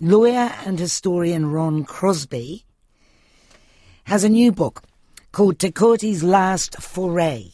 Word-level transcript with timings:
lawyer 0.00 0.52
and 0.64 0.78
historian 0.78 1.46
Ron 1.46 1.84
Crosby 1.84 2.64
has 4.04 4.24
a 4.24 4.28
new 4.28 4.50
book 4.50 4.82
called 5.32 5.58
"Te 5.58 5.70
Kooti's 5.70 6.22
Last 6.22 6.80
Foray. 6.82 7.50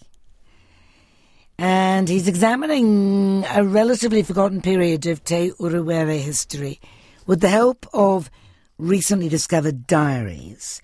And 1.59 2.09
he's 2.09 2.27
examining 2.27 3.45
a 3.45 3.63
relatively 3.63 4.23
forgotten 4.23 4.63
period 4.63 5.07
of 5.07 5.23
Te 5.23 5.51
Urewera 5.61 6.19
history 6.19 6.81
with 7.27 7.41
the 7.41 7.49
help 7.49 7.87
of 7.93 8.31
recently 8.79 9.29
discovered 9.29 9.87
diaries. 9.87 10.81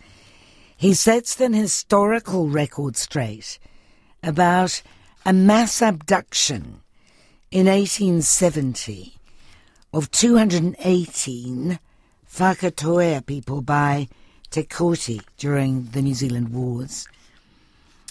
He 0.77 0.93
sets 0.93 1.41
an 1.41 1.55
historical 1.55 2.49
record 2.49 2.97
straight 2.97 3.59
about 4.23 4.83
a 5.25 5.33
mass 5.33 5.81
abduction 5.81 6.83
in 7.51 7.67
1870 7.67 9.16
of 9.97 10.11
218 10.11 11.79
Whakatohea 12.31 13.25
people 13.25 13.63
by 13.63 14.07
Te 14.51 14.63
Kooti 14.65 15.23
during 15.39 15.85
the 15.85 16.03
New 16.03 16.13
Zealand 16.13 16.51
Wars. 16.51 17.09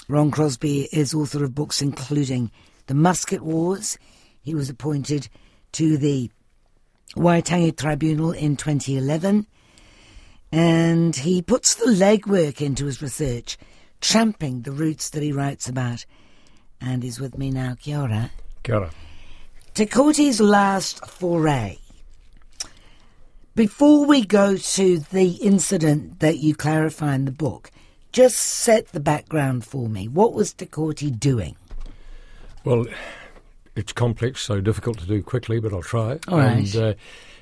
Ron 0.07 0.31
Crosby 0.31 0.89
is 0.91 1.13
author 1.13 1.43
of 1.43 1.53
books 1.53 1.83
including 1.83 2.49
The 2.87 2.95
Musket 2.95 3.43
Wars. 3.43 3.99
He 4.41 4.55
was 4.55 4.67
appointed 4.67 5.29
to 5.73 5.95
the 5.95 6.31
Waitangi 7.15 7.77
Tribunal 7.77 8.31
in 8.31 8.55
2011 8.55 9.45
and 10.51 11.15
he 11.15 11.43
puts 11.43 11.75
the 11.75 11.91
legwork 11.91 12.61
into 12.61 12.87
his 12.87 12.99
research, 12.99 13.59
tramping 14.01 14.63
the 14.63 14.71
routes 14.71 15.11
that 15.11 15.21
he 15.21 15.31
writes 15.31 15.69
about. 15.69 16.03
And 16.81 17.03
he's 17.03 17.19
with 17.19 17.37
me 17.37 17.51
now. 17.51 17.75
Kia 17.79 17.99
ora. 17.99 18.31
Kia 18.63 18.75
ora. 18.77 18.91
Kooti's 19.83 20.39
last 20.39 21.05
foray. 21.05 21.79
Before 23.55 24.05
we 24.05 24.25
go 24.25 24.55
to 24.55 24.99
the 24.99 25.31
incident 25.31 26.21
that 26.21 26.37
you 26.37 26.55
clarify 26.55 27.15
in 27.15 27.25
the 27.25 27.31
book, 27.31 27.71
just 28.13 28.37
set 28.37 28.89
the 28.89 29.01
background 29.01 29.65
for 29.65 29.89
me. 29.89 30.07
What 30.07 30.33
was 30.33 30.53
Te 30.53 30.65
doing? 31.11 31.57
Well, 32.63 32.85
it's 33.75 33.93
complex, 33.93 34.41
so 34.41 34.61
difficult 34.61 34.99
to 34.99 35.05
do 35.05 35.21
quickly, 35.21 35.59
but 35.59 35.73
I'll 35.73 35.81
try. 35.81 36.19
All 36.27 36.37
right. 36.37 36.57
And, 36.57 36.75
uh, 36.75 36.93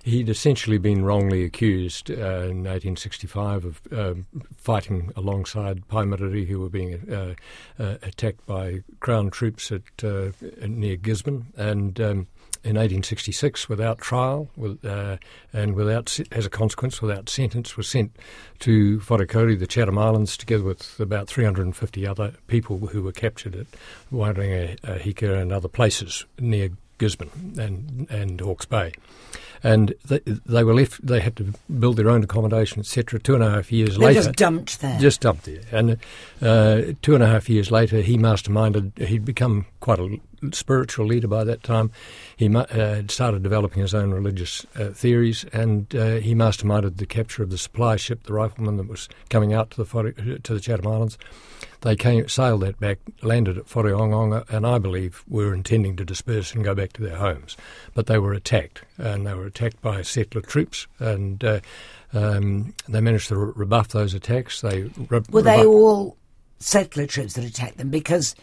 He'd 0.06 0.28
essentially 0.28 0.78
been 0.80 1.06
wrongly 1.06 1.46
accused 1.46 2.12
uh, 2.12 2.44
in 2.44 2.66
1865 2.66 3.64
of 3.64 3.82
uh, 3.90 4.14
fighting 4.58 5.14
alongside 5.16 5.88
Pai 5.88 6.04
Marire, 6.04 6.46
who 6.46 6.60
were 6.60 6.70
being 6.70 7.10
uh, 7.10 7.36
uh 7.80 7.96
attacked 8.02 8.46
by 8.46 8.84
Crown 9.00 9.30
troops 9.30 9.72
at 9.72 10.04
uh, 10.04 10.32
near 10.68 10.98
Gisborne, 10.98 11.54
and 11.56 12.02
um, 12.02 12.28
in 12.64 12.76
1866 12.76 13.68
without 13.68 14.00
trial 14.00 14.50
with, 14.56 14.84
uh, 14.86 15.18
and 15.52 15.76
without, 15.76 16.20
as 16.32 16.46
a 16.46 16.50
consequence, 16.50 17.02
without 17.02 17.30
sentence, 17.30 17.76
was 17.76 17.88
sent 17.88 18.16
to 18.60 19.00
Wharekauri, 19.00 19.60
the 19.60 19.68
Chatham 19.68 19.98
Islands, 19.98 20.38
together 20.38 20.64
with 20.64 21.00
about 21.00 21.28
350 21.28 22.08
other 22.08 22.34
people 22.48 22.88
who 22.88 23.04
were 23.04 23.12
captured 23.12 23.56
at 23.56 23.68
Wairinga, 24.12 25.42
and 25.42 25.52
other 25.52 25.68
places 25.68 26.26
near 26.40 26.70
Gisborne 26.98 27.56
and, 27.58 28.08
and 28.10 28.40
Hawke's 28.40 28.66
Bay 28.66 28.94
and 29.64 29.94
they, 30.06 30.20
they 30.20 30.64
were 30.64 30.74
left. 30.74 31.06
They 31.06 31.22
had 31.22 31.38
to 31.38 31.54
build 31.80 31.96
their 31.96 32.10
own 32.10 32.24
accommodation, 32.24 32.82
etc. 32.82 33.20
Two 33.20 33.36
and 33.36 33.44
a 33.44 33.50
half 33.50 33.72
years 33.72 33.98
later. 33.98 34.00
they 34.00 34.20
later, 34.20 34.28
just 34.28 34.36
dumped 34.36 34.82
there. 34.82 35.00
Just 35.00 35.22
dumped 35.22 35.46
there, 35.46 35.62
and 35.72 35.98
uh, 36.42 36.94
two 37.02 37.16
and 37.16 37.24
a 37.24 37.28
half 37.28 37.50
years 37.50 37.72
later, 37.72 38.02
he 38.02 38.18
masterminded. 38.18 38.98
He'd 39.08 39.26
become 39.26 39.66
quite 39.84 40.00
a 40.00 40.18
spiritual 40.54 41.06
leader 41.06 41.28
by 41.28 41.44
that 41.44 41.62
time. 41.62 41.92
He 42.38 42.48
uh, 42.56 43.02
started 43.10 43.44
developing 43.44 43.82
his 43.82 43.94
own 43.94 44.12
religious 44.12 44.66
uh, 44.80 44.92
theories, 44.92 45.44
and 45.52 45.94
uh, 45.94 46.16
he 46.16 46.34
masterminded 46.34 46.96
the 46.98 47.06
capture 47.06 47.44
of 47.44 47.50
the 47.50 47.58
supply 47.58 47.98
ship, 47.98 48.24
the 48.24 48.32
Rifleman, 48.32 48.78
that 48.78 48.88
was 48.88 49.10
coming 49.30 49.54
out 49.54 49.72
to 49.72 49.84
the 49.84 50.40
to 50.42 50.54
the 50.54 50.62
Chatham 50.62 50.88
Islands. 50.88 51.18
They 51.82 51.98
came, 51.98 52.30
sailed 52.30 52.62
that 52.62 52.80
back, 52.80 53.00
landed 53.24 53.58
at 53.58 53.66
Whareongaonga, 53.66 54.50
and 54.50 54.66
I 54.66 54.78
believe 54.78 55.22
were 55.28 55.54
intending 55.54 55.98
to 55.98 56.06
disperse 56.06 56.54
and 56.54 56.64
go 56.64 56.74
back 56.74 56.94
to 56.94 57.02
their 57.02 57.18
homes. 57.18 57.58
But 57.94 58.08
they 58.08 58.20
were 58.20 58.32
attacked, 58.32 58.84
and 58.98 59.28
they 59.28 59.34
were 59.34 59.48
attacked 59.48 59.82
by 59.82 60.02
settler 60.02 60.42
troops, 60.42 60.88
and 61.00 61.44
uh, 61.44 61.60
um, 62.14 62.74
they 62.88 63.02
managed 63.02 63.28
to 63.28 63.36
re- 63.36 63.52
rebuff 63.54 63.90
those 63.90 64.14
attacks. 64.14 64.62
They 64.62 64.84
re- 65.10 65.24
were 65.30 65.42
they 65.42 65.66
all 65.66 66.16
settler 66.60 67.06
troops 67.06 67.34
that 67.34 67.44
attacked 67.44 67.80
them 67.80 67.90
because. 67.90 68.34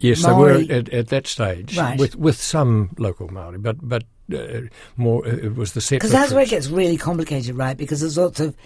Yes, 0.00 0.22
Maori... 0.22 0.64
they 0.64 0.74
were 0.74 0.78
at, 0.80 0.88
at 0.90 1.08
that 1.08 1.26
stage 1.26 1.76
right. 1.76 1.98
with 1.98 2.16
with 2.16 2.40
some 2.40 2.90
local 2.98 3.28
Maori, 3.28 3.58
but 3.58 3.76
but 3.86 4.04
uh, 4.32 4.60
more 4.96 5.26
uh, 5.26 5.30
it 5.30 5.56
was 5.56 5.72
the 5.72 5.80
settler. 5.80 5.98
Because 5.98 6.12
that's 6.12 6.32
where 6.32 6.42
it 6.42 6.50
gets 6.50 6.68
really 6.68 6.96
complicated, 6.96 7.56
right? 7.56 7.76
Because 7.76 8.00
there's 8.00 8.18
lots 8.18 8.40
of 8.40 8.56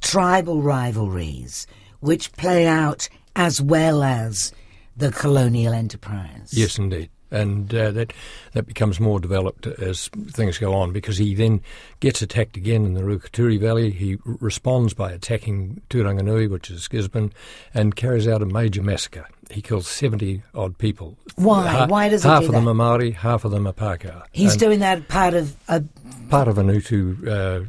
tribal 0.00 0.62
rivalries 0.62 1.66
which 2.00 2.32
play 2.32 2.66
out 2.66 3.08
as 3.36 3.60
well 3.60 4.02
as 4.02 4.52
the 4.96 5.10
colonial 5.12 5.72
enterprise. 5.72 6.50
Yes, 6.52 6.78
indeed. 6.78 7.10
And 7.30 7.72
uh, 7.72 7.92
that 7.92 8.12
that 8.54 8.66
becomes 8.66 8.98
more 8.98 9.20
developed 9.20 9.66
as 9.66 10.08
things 10.30 10.58
go 10.58 10.74
on 10.74 10.92
because 10.92 11.16
he 11.16 11.34
then 11.34 11.62
gets 12.00 12.22
attacked 12.22 12.56
again 12.56 12.84
in 12.84 12.94
the 12.94 13.02
Ruakituri 13.02 13.58
Valley. 13.58 13.92
He 13.92 14.18
responds 14.24 14.94
by 14.94 15.12
attacking 15.12 15.80
Turanganui, 15.90 16.50
which 16.50 16.70
is 16.70 16.88
Gisborne, 16.88 17.32
and 17.72 17.94
carries 17.94 18.26
out 18.26 18.42
a 18.42 18.46
major 18.46 18.82
massacre. 18.82 19.28
He 19.50 19.60
kills 19.60 19.88
70 19.88 20.42
odd 20.54 20.78
people. 20.78 21.16
Why? 21.36 21.66
Ha- 21.66 21.86
Why 21.86 22.08
does 22.08 22.22
he 22.22 22.28
Half 22.28 22.42
do 22.42 22.46
of 22.48 22.52
them 22.52 22.68
are 22.68 22.74
Maori, 22.74 23.10
half 23.10 23.44
of 23.44 23.50
them 23.50 23.66
are 23.66 23.72
Pākehā. 23.72 24.22
He's 24.32 24.52
and 24.52 24.60
doing 24.60 24.78
that 24.80 25.08
part 25.08 25.34
of 25.34 25.56
a 25.68 25.82
part 26.28 26.46
of 26.48 26.58
an 26.58 26.68
Utu 26.68 27.16
uh, 27.28 27.60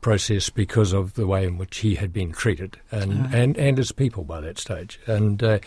process 0.00 0.50
because 0.50 0.92
of 0.92 1.14
the 1.14 1.26
way 1.26 1.44
in 1.44 1.58
which 1.58 1.78
he 1.78 1.94
had 1.94 2.12
been 2.12 2.32
treated 2.32 2.78
and, 2.90 3.26
oh. 3.26 3.36
and, 3.36 3.56
and 3.56 3.78
his 3.78 3.92
people 3.92 4.24
by 4.24 4.40
that 4.40 4.58
stage 4.58 5.00
and 5.06 5.42
uh, 5.42 5.58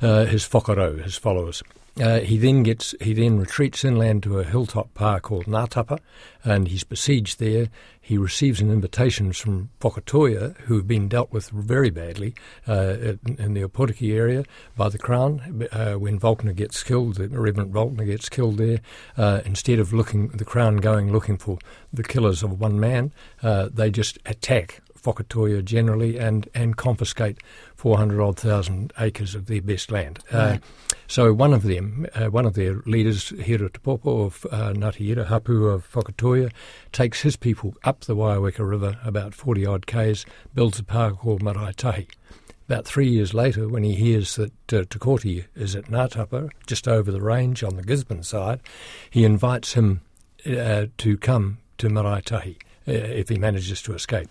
uh, 0.00 0.24
his 0.24 0.44
whakaro, 0.44 1.02
his 1.02 1.16
followers. 1.16 1.62
Uh, 2.00 2.18
he 2.20 2.36
then 2.38 2.64
gets 2.64 2.92
he 3.00 3.12
then 3.12 3.38
retreats 3.38 3.84
inland 3.84 4.24
to 4.24 4.40
a 4.40 4.44
hilltop 4.44 4.92
pa 4.94 5.20
called 5.20 5.44
Ngatapa, 5.44 6.00
and 6.42 6.66
he's 6.66 6.82
besieged 6.82 7.38
there. 7.38 7.68
He 8.00 8.18
receives 8.18 8.60
an 8.60 8.70
invitation 8.70 9.32
from 9.32 9.70
Whakatohea, 9.80 10.56
who 10.62 10.76
have 10.76 10.88
been 10.88 11.08
dealt 11.08 11.32
with 11.32 11.50
very 11.50 11.90
badly 11.90 12.34
uh, 12.66 13.14
in, 13.38 13.54
the 13.54 13.62
Opotiki 13.62 14.12
area 14.12 14.44
by 14.76 14.88
the 14.88 14.98
Crown. 14.98 15.68
Uh, 15.72 15.94
when 15.94 16.18
Völkner 16.18 16.54
gets 16.54 16.82
killed, 16.82 17.14
the 17.14 17.28
Reverend 17.28 17.72
Völkner 17.72 18.06
gets 18.06 18.28
killed 18.28 18.58
there. 18.58 18.80
Uh, 19.16 19.40
instead 19.46 19.78
of 19.78 19.92
looking, 19.92 20.28
the 20.28 20.44
Crown 20.44 20.78
going 20.78 21.12
looking 21.12 21.38
for 21.38 21.58
the 21.92 22.02
killers 22.02 22.42
of 22.42 22.60
one 22.60 22.78
man, 22.78 23.12
uh, 23.42 23.68
they 23.72 23.90
just 23.90 24.18
attack 24.26 24.82
Whakatohea 25.04 25.64
generally 25.64 26.18
and, 26.18 26.48
and 26.54 26.76
confiscate 26.76 27.38
400 27.84 28.18
odd 28.18 28.38
thousand 28.38 28.94
acres 28.98 29.34
of 29.34 29.44
their 29.44 29.60
best 29.60 29.90
land. 29.90 30.18
Uh, 30.32 30.38
right. 30.38 30.54
Uh, 30.54 30.94
so 31.06 31.34
one 31.34 31.52
of 31.52 31.64
them, 31.64 32.06
uh, 32.14 32.28
one 32.28 32.46
of 32.46 32.54
their 32.54 32.76
leaders, 32.86 33.28
Hira 33.38 33.68
Te 33.68 33.78
Popo 33.78 34.22
of 34.22 34.46
uh, 34.50 34.72
Ngāti 34.72 35.26
Hapu 35.26 35.66
of 35.66 35.92
Whakatohea, 35.92 36.50
takes 36.92 37.20
his 37.20 37.36
people 37.36 37.74
up 37.84 38.00
the 38.00 38.16
Waioeka 38.16 38.66
River 38.66 38.98
about 39.04 39.34
40 39.34 39.66
odd 39.66 39.86
k's, 39.86 40.24
builds 40.54 40.78
a 40.78 40.82
park 40.82 41.18
called 41.18 41.42
Maraetahi. 41.42 42.08
About 42.66 42.86
three 42.86 43.10
years 43.10 43.34
later, 43.34 43.68
when 43.68 43.82
he 43.82 43.94
hears 43.94 44.36
that 44.36 44.72
uh, 44.72 44.78
is 45.54 45.76
at 45.76 45.84
Ngatapa, 45.84 46.48
just 46.66 46.88
over 46.88 47.12
the 47.12 47.20
range 47.20 47.62
on 47.62 47.76
the 47.76 47.82
Gisborne 47.82 48.22
side, 48.22 48.60
he 49.10 49.26
invites 49.26 49.74
him 49.74 50.00
uh, 50.46 50.86
to 50.96 51.18
come 51.18 51.58
to 51.76 51.90
Maraetahi 51.90 52.56
uh, 52.88 52.92
if 52.92 53.28
he 53.28 53.36
manages 53.36 53.82
to 53.82 53.92
escape 53.92 54.30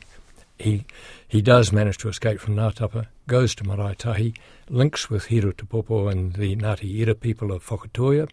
he 0.63 0.85
he 1.28 1.41
does 1.41 1.72
manage 1.72 1.97
to 2.00 2.09
escape 2.09 2.40
from 2.40 2.56
Ngatapa, 2.56 3.07
goes 3.28 3.53
to 3.56 3.63
Maraetahi, 3.63 4.35
links 4.69 5.09
with 5.09 5.25
Hiro 5.25 5.51
Te 5.51 5.66
Popo 5.66 6.07
and 6.07 6.34
the 6.34 6.56
Ngāti 6.56 7.01
Ira 7.01 7.16
people 7.16 7.51
of 7.51 7.66
Whakatohea, 7.68 8.29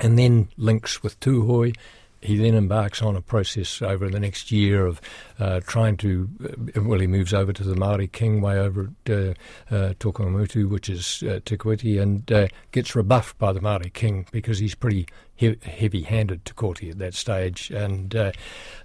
and 0.00 0.18
then 0.18 0.48
links 0.56 1.02
with 1.02 1.18
Tūhoe 1.20 1.74
he 2.20 2.36
then 2.36 2.54
embarks 2.54 3.02
on 3.02 3.16
a 3.16 3.20
process 3.20 3.80
over 3.82 4.08
the 4.08 4.20
next 4.20 4.50
year 4.50 4.86
of 4.86 5.00
uh, 5.38 5.60
trying 5.66 5.96
to, 5.98 6.28
uh, 6.76 6.82
well, 6.82 6.98
he 6.98 7.06
moves 7.06 7.32
over 7.32 7.52
to 7.52 7.62
the 7.62 7.74
Māori 7.74 8.10
King 8.10 8.40
way 8.40 8.58
over 8.58 8.90
at 9.06 9.10
uh, 9.10 9.34
uh, 9.70 9.92
which 10.68 10.88
is 10.88 11.22
uh, 11.22 11.40
Te 11.44 11.56
Kuiti, 11.56 12.00
and 12.00 12.30
uh, 12.32 12.48
gets 12.72 12.96
rebuffed 12.96 13.38
by 13.38 13.52
the 13.52 13.60
Māori 13.60 13.92
King 13.92 14.26
because 14.32 14.58
he's 14.58 14.74
pretty 14.74 15.06
he- 15.36 15.58
heavy-handed 15.62 16.44
Te 16.44 16.52
Kooti 16.54 16.90
at 16.90 16.98
that 16.98 17.14
stage, 17.14 17.70
and 17.70 18.14
uh, 18.14 18.32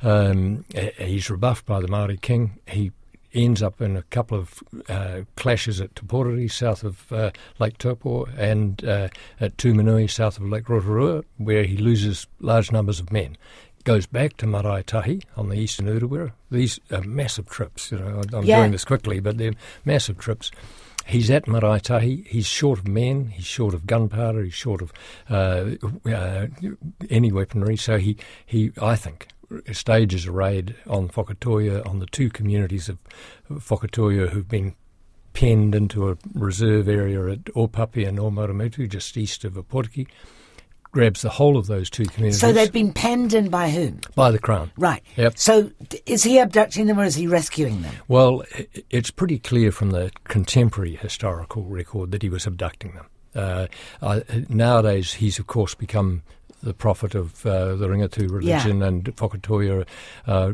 um, 0.02 0.66
he's 0.98 1.30
rebuffed 1.30 1.66
by 1.66 1.80
the 1.80 1.88
Māori 1.88 2.22
King. 2.22 2.60
He 2.68 2.92
ends 3.34 3.62
up 3.62 3.82
in 3.82 3.98
a 3.98 4.04
couple 4.04 4.38
of 4.38 4.64
uh, 4.90 5.22
clashes 5.36 5.82
at 5.82 5.96
Te 5.96 6.48
south 6.48 6.84
of 6.84 7.12
uh, 7.12 7.32
Lake 7.60 7.78
Taupo, 7.78 8.26
and 8.38 8.84
uh, 8.86 9.10
at 9.40 9.58
Tumunui, 9.58 10.10
south 10.10 10.38
of 10.38 10.46
Lake 10.46 10.70
Rotorua, 10.70 11.24
where 11.38 11.64
he 11.64 11.78
loses 11.78 12.28
large 12.40 12.72
numbers 12.72 13.00
of 13.00 13.12
men. 13.12 13.38
Goes 13.84 14.06
back 14.06 14.38
to 14.38 14.46
Maraetahi 14.46 15.24
on 15.36 15.50
the 15.50 15.56
eastern 15.56 15.88
Urewera. 15.88 16.32
These 16.50 16.80
are 16.90 17.02
massive 17.02 17.50
trips. 17.50 17.92
You 17.92 18.00
know, 18.00 18.22
I'm 18.32 18.46
yeah. 18.46 18.60
doing 18.60 18.72
this 18.72 18.86
quickly, 18.86 19.20
but 19.20 19.38
they're 19.38 19.56
massive 19.84 20.18
trips. 20.18 20.52
He's 21.06 21.30
at 21.30 21.48
Maraetahi. 21.48 22.26
He's 22.28 22.46
short 22.46 22.80
of 22.80 22.88
men. 22.88 23.28
He's 23.28 23.46
short 23.46 23.74
of 23.74 23.86
gunpowder. 23.86 24.44
He's 24.44 24.54
short 24.54 24.82
of 24.82 24.94
uh, 25.30 25.72
uh, 26.10 26.48
any 27.10 27.32
weaponry. 27.32 27.76
So 27.76 27.98
he, 27.98 28.16
he, 28.46 28.72
I 28.82 28.96
think, 28.96 29.28
stages 29.72 30.26
a 30.26 30.32
raid 30.32 30.76
on 30.88 31.10
Whakatohea, 31.10 31.88
on 31.88 32.00
the 32.00 32.06
two 32.08 32.30
communities 32.30 32.90
of 32.90 32.98
Whakatohea 33.50 34.30
who've 34.30 34.48
been 34.48 34.76
penned 35.34 35.76
into 35.76 36.10
a 36.10 36.18
reserve 36.34 36.88
area 36.88 37.28
at 37.28 37.46
Opape 37.56 38.08
and 38.08 38.20
Omaramutu, 38.20 38.88
just 38.88 39.18
east 39.18 39.44
of 39.44 39.54
Opotiki, 39.54 40.08
grabs 40.92 41.24
the 41.24 41.30
whole 41.30 41.58
of 41.58 41.68
those 41.68 41.90
two 41.90 42.06
communities. 42.06 42.40
So 42.40 42.54
they've 42.54 42.72
been 42.72 42.94
penned 42.94 43.34
in 43.34 43.50
by 43.50 43.70
whom? 43.70 44.00
By 44.16 44.32
the 44.32 44.40
Crown. 44.40 44.72
Right. 44.78 45.04
Yep. 45.18 45.38
So 45.38 45.72
is 46.06 46.24
he 46.24 46.38
abducting 46.38 46.86
them 46.86 47.00
or 47.00 47.04
is 47.04 47.16
he 47.16 47.28
rescuing 47.28 47.82
them? 47.82 47.96
Well, 48.08 48.44
it's 48.90 49.10
pretty 49.10 49.40
clear 49.40 49.72
from 49.72 49.90
the 49.90 50.12
contemporary 50.26 50.96
historical 50.96 51.64
record 51.64 52.12
that 52.12 52.22
he 52.22 52.30
was 52.30 52.46
abducting 52.46 52.94
them. 52.94 53.08
Uh, 53.36 53.66
uh, 54.04 54.20
nowadays, 54.48 55.14
he's 55.14 55.40
of 55.40 55.48
course 55.48 55.74
become 55.74 56.22
the 56.64 56.74
prophet 56.74 57.16
of 57.16 57.46
uh, 57.46 57.76
the 57.76 57.88
Ringatu 57.88 58.32
religion, 58.32 58.80
yeah. 58.80 58.88
and 58.88 59.04
Whakatohea 59.16 59.86
uh, 60.28 60.54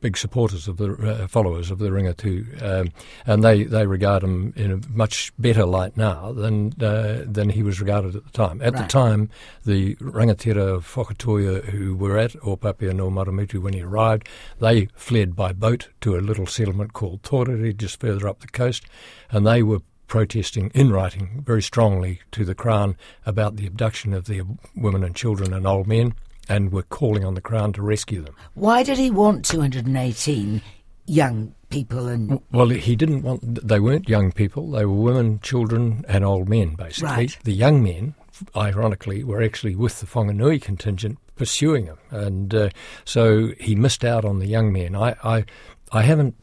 big 0.00 0.16
supporters 0.16 0.68
of 0.68 0.76
the 0.76 0.92
uh, 0.94 1.26
followers 1.26 1.70
of 1.70 1.78
the 1.78 1.88
Ringatu, 1.88 2.62
um, 2.62 2.92
and 3.26 3.42
they, 3.42 3.64
they 3.64 3.86
regard 3.86 4.22
him 4.22 4.52
in 4.56 4.70
a 4.70 4.80
much 4.88 5.32
better 5.38 5.64
light 5.64 5.96
now 5.96 6.32
than 6.32 6.72
uh, 6.82 7.24
than 7.26 7.50
he 7.50 7.62
was 7.62 7.80
regarded 7.80 8.16
at 8.16 8.24
the 8.24 8.30
time. 8.30 8.62
At 8.62 8.74
right. 8.74 8.82
the 8.82 8.88
time, 8.88 9.30
the 9.64 9.96
rangatira 9.96 10.76
of 10.76 10.86
Whakatohea 10.94 11.64
who 11.66 11.96
were 11.96 12.16
at 12.16 12.32
Opapia 12.34 12.94
no 12.94 13.10
Maramitu 13.10 13.60
when 13.60 13.74
he 13.74 13.82
arrived, 13.82 14.28
they 14.60 14.86
fled 14.94 15.34
by 15.34 15.52
boat 15.52 15.88
to 16.00 16.16
a 16.16 16.20
little 16.20 16.46
settlement 16.46 16.92
called 16.92 17.22
Torere 17.22 17.76
just 17.76 18.00
further 18.00 18.28
up 18.28 18.40
the 18.40 18.48
coast, 18.48 18.84
and 19.30 19.46
they 19.46 19.62
were 19.62 19.80
protesting 20.08 20.70
in 20.74 20.90
writing 20.90 21.42
very 21.46 21.62
strongly 21.62 22.20
to 22.32 22.44
the 22.44 22.54
Crown 22.54 22.96
about 23.24 23.56
the 23.56 23.66
abduction 23.66 24.12
of 24.12 24.24
their 24.24 24.42
women 24.74 25.04
and 25.04 25.14
children 25.14 25.52
and 25.52 25.66
old 25.66 25.86
men 25.86 26.14
and 26.48 26.72
were 26.72 26.82
calling 26.82 27.24
on 27.24 27.34
the 27.34 27.40
Crown 27.40 27.72
to 27.74 27.82
rescue 27.82 28.22
them. 28.22 28.34
Why 28.54 28.82
did 28.82 28.98
he 28.98 29.10
want 29.10 29.44
218 29.44 30.62
young 31.06 31.54
people 31.70 32.06
and 32.06 32.40
well 32.52 32.68
he 32.68 32.96
didn't 32.96 33.22
want 33.22 33.66
they 33.66 33.80
weren't 33.80 34.08
young 34.08 34.30
people 34.32 34.70
they 34.70 34.84
were 34.84 34.94
women 34.94 35.38
children 35.40 36.04
and 36.08 36.24
old 36.24 36.48
men 36.48 36.74
basically 36.74 37.08
right. 37.08 37.38
the 37.44 37.52
young 37.52 37.82
men 37.82 38.14
ironically 38.56 39.24
were 39.24 39.42
actually 39.42 39.74
with 39.74 40.00
the 40.00 40.06
Whanganui 40.06 40.60
contingent 40.60 41.18
pursuing 41.36 41.86
him 41.86 41.98
and 42.10 42.54
uh, 42.54 42.68
so 43.04 43.52
he 43.58 43.74
missed 43.74 44.04
out 44.04 44.24
on 44.24 44.38
the 44.38 44.46
young 44.46 44.72
men 44.72 44.94
I, 44.94 45.14
I 45.22 45.44
I 45.92 46.02
haven't 46.02 46.34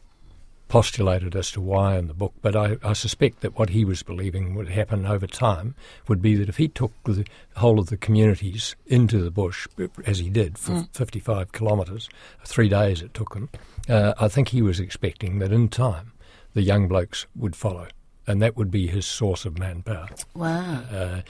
postulated 0.68 1.36
as 1.36 1.50
to 1.52 1.60
why 1.60 1.96
in 1.96 2.08
the 2.08 2.14
book, 2.14 2.34
but 2.42 2.56
I, 2.56 2.76
I, 2.82 2.92
suspect 2.92 3.40
that 3.40 3.56
what 3.56 3.70
he 3.70 3.84
was 3.84 4.02
believing 4.02 4.54
would 4.54 4.68
happen 4.68 5.06
over 5.06 5.26
time 5.26 5.74
would 6.08 6.20
be 6.20 6.34
that 6.36 6.48
if 6.48 6.56
he 6.56 6.66
took 6.66 6.92
the 7.04 7.24
whole 7.56 7.78
of 7.78 7.86
the 7.86 7.96
communities 7.96 8.74
into 8.86 9.22
the 9.22 9.30
bush, 9.30 9.68
as 10.06 10.18
he 10.18 10.28
did 10.28 10.58
for 10.58 10.72
mm. 10.72 10.88
55 10.92 11.52
kilometres, 11.52 12.08
three 12.44 12.68
days 12.68 13.00
it 13.00 13.14
took 13.14 13.34
him, 13.34 13.48
uh, 13.88 14.14
I 14.18 14.28
think 14.28 14.48
he 14.48 14.62
was 14.62 14.80
expecting 14.80 15.38
that 15.38 15.52
in 15.52 15.68
time 15.68 16.12
the 16.54 16.62
young 16.62 16.88
blokes 16.88 17.26
would 17.36 17.54
follow. 17.54 17.86
And 18.28 18.42
that 18.42 18.56
would 18.56 18.72
be 18.72 18.88
his 18.88 19.06
source 19.06 19.44
of 19.44 19.56
manpower. 19.56 20.08
Wow. 20.34 20.82
Uh, 20.90 21.20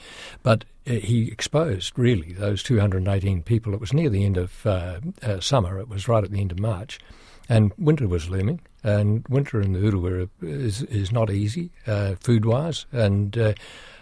but 0.41 0.65
uh, 0.87 0.93
he 0.93 1.27
exposed, 1.27 1.93
really, 1.95 2.33
those 2.33 2.63
218 2.63 3.43
people. 3.43 3.75
It 3.75 3.79
was 3.79 3.93
near 3.93 4.09
the 4.09 4.25
end 4.25 4.35
of 4.35 4.65
uh, 4.65 4.99
uh, 5.21 5.39
summer, 5.39 5.79
it 5.79 5.89
was 5.89 6.07
right 6.07 6.23
at 6.23 6.31
the 6.31 6.41
end 6.41 6.51
of 6.51 6.59
March, 6.59 6.97
and 7.49 7.71
winter 7.77 8.07
was 8.07 8.29
looming 8.29 8.61
and 8.87 9.27
winter 9.27 9.61
in 9.61 9.73
the 9.73 9.79
Urewera 9.79 10.29
is 10.41 10.83
is 10.83 11.11
not 11.11 11.29
easy 11.29 11.71
uh, 11.85 12.15
food 12.15 12.45
wise, 12.45 12.85
and 12.91 13.37
uh, 13.37 13.53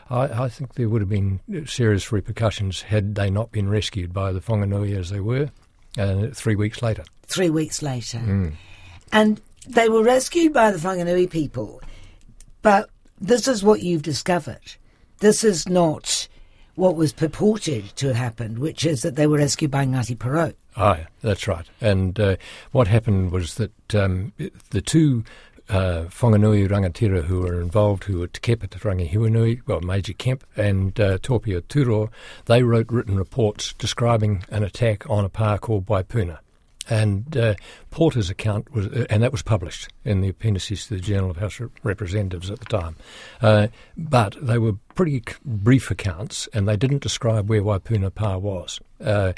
I, 0.09 0.43
I, 0.43 0.49
think 0.49 0.75
there 0.75 0.89
would 0.89 1.01
have 1.01 1.09
been 1.09 1.39
serious 1.65 2.11
repercussions 2.11 2.83
had 2.83 3.15
they 3.15 3.29
not 3.29 3.51
been 3.51 3.67
rescued 3.67 4.13
by 4.13 4.31
the 4.31 4.39
Whanganui 4.39 4.95
as 4.97 5.09
they 5.09 5.19
were, 5.19 5.49
uh, 5.97 6.27
three 6.33 6.55
weeks 6.55 6.81
later. 6.83 7.03
Three 7.23 7.49
weeks 7.49 7.81
later, 7.81 8.19
mm. 8.19 8.53
and 9.11 9.41
they 9.67 9.89
were 9.89 10.03
rescued 10.03 10.53
by 10.53 10.71
the 10.71 10.77
Whanganui 10.77 11.29
people, 11.29 11.81
but 12.61 12.89
this 13.19 13.47
is 13.47 13.63
what 13.63 13.81
you've 13.81 14.03
discovered. 14.03 14.75
This 15.19 15.43
is 15.43 15.67
not 15.67 16.27
what 16.75 16.95
was 16.95 17.13
purported 17.13 17.95
to 17.95 18.07
have 18.07 18.17
happened, 18.17 18.59
which 18.59 18.85
is 18.85 19.01
that 19.01 19.15
they 19.15 19.25
were 19.25 19.37
rescued 19.37 19.71
by 19.71 19.85
Ngati 19.85 20.17
Porou. 20.17 20.53
Ah, 20.77 21.05
that's 21.21 21.47
right. 21.47 21.65
And 21.79 22.19
uh, 22.19 22.35
what 22.71 22.87
happened 22.87 23.31
was 23.31 23.55
that 23.55 23.95
um, 23.95 24.33
the 24.71 24.81
two 24.81 25.23
uh, 25.69 26.05
Whanganui 26.09 26.67
rangatira 26.67 27.23
who 27.23 27.41
were 27.41 27.61
involved, 27.61 28.03
who 28.03 28.19
were 28.19 28.27
Te 28.27 28.39
Kepa 28.39 28.69
Te 28.69 28.79
Rangihiwinui, 28.79 29.61
well, 29.65 29.81
Major 29.81 30.13
Kemp 30.13 30.43
and 30.55 30.99
uh, 30.99 31.17
Topia 31.17 31.61
Turoa, 31.61 32.09
they 32.45 32.61
wrote 32.61 32.91
written 32.91 33.17
reports 33.17 33.73
describing 33.73 34.43
an 34.49 34.63
attack 34.63 35.09
on 35.09 35.25
a 35.25 35.29
pa 35.29 35.57
called 35.57 35.85
Waipuna. 35.85 36.39
And 36.89 37.35
uh, 37.35 37.55
Porter's 37.91 38.29
account 38.29 38.73
was, 38.73 38.87
uh, 38.87 39.05
and 39.09 39.23
that 39.23 39.31
was 39.31 39.41
published 39.41 39.89
in 40.03 40.21
the 40.21 40.29
appendices 40.29 40.87
to 40.87 40.95
the 40.95 40.99
Journal 40.99 41.31
of 41.31 41.37
House 41.37 41.59
Representatives 41.83 42.51
at 42.51 42.59
the 42.59 42.65
time. 42.65 42.95
Uh, 43.41 43.67
but 43.97 44.35
they 44.41 44.57
were 44.57 44.73
pretty 44.93 45.23
brief 45.43 45.91
accounts, 45.91 46.47
and 46.53 46.67
they 46.67 46.77
didn't 46.77 47.01
describe 47.01 47.49
where 47.49 47.61
Waipuna 47.61 48.13
Pa 48.13 48.37
was. 48.37 48.79
Uh, 49.03 49.33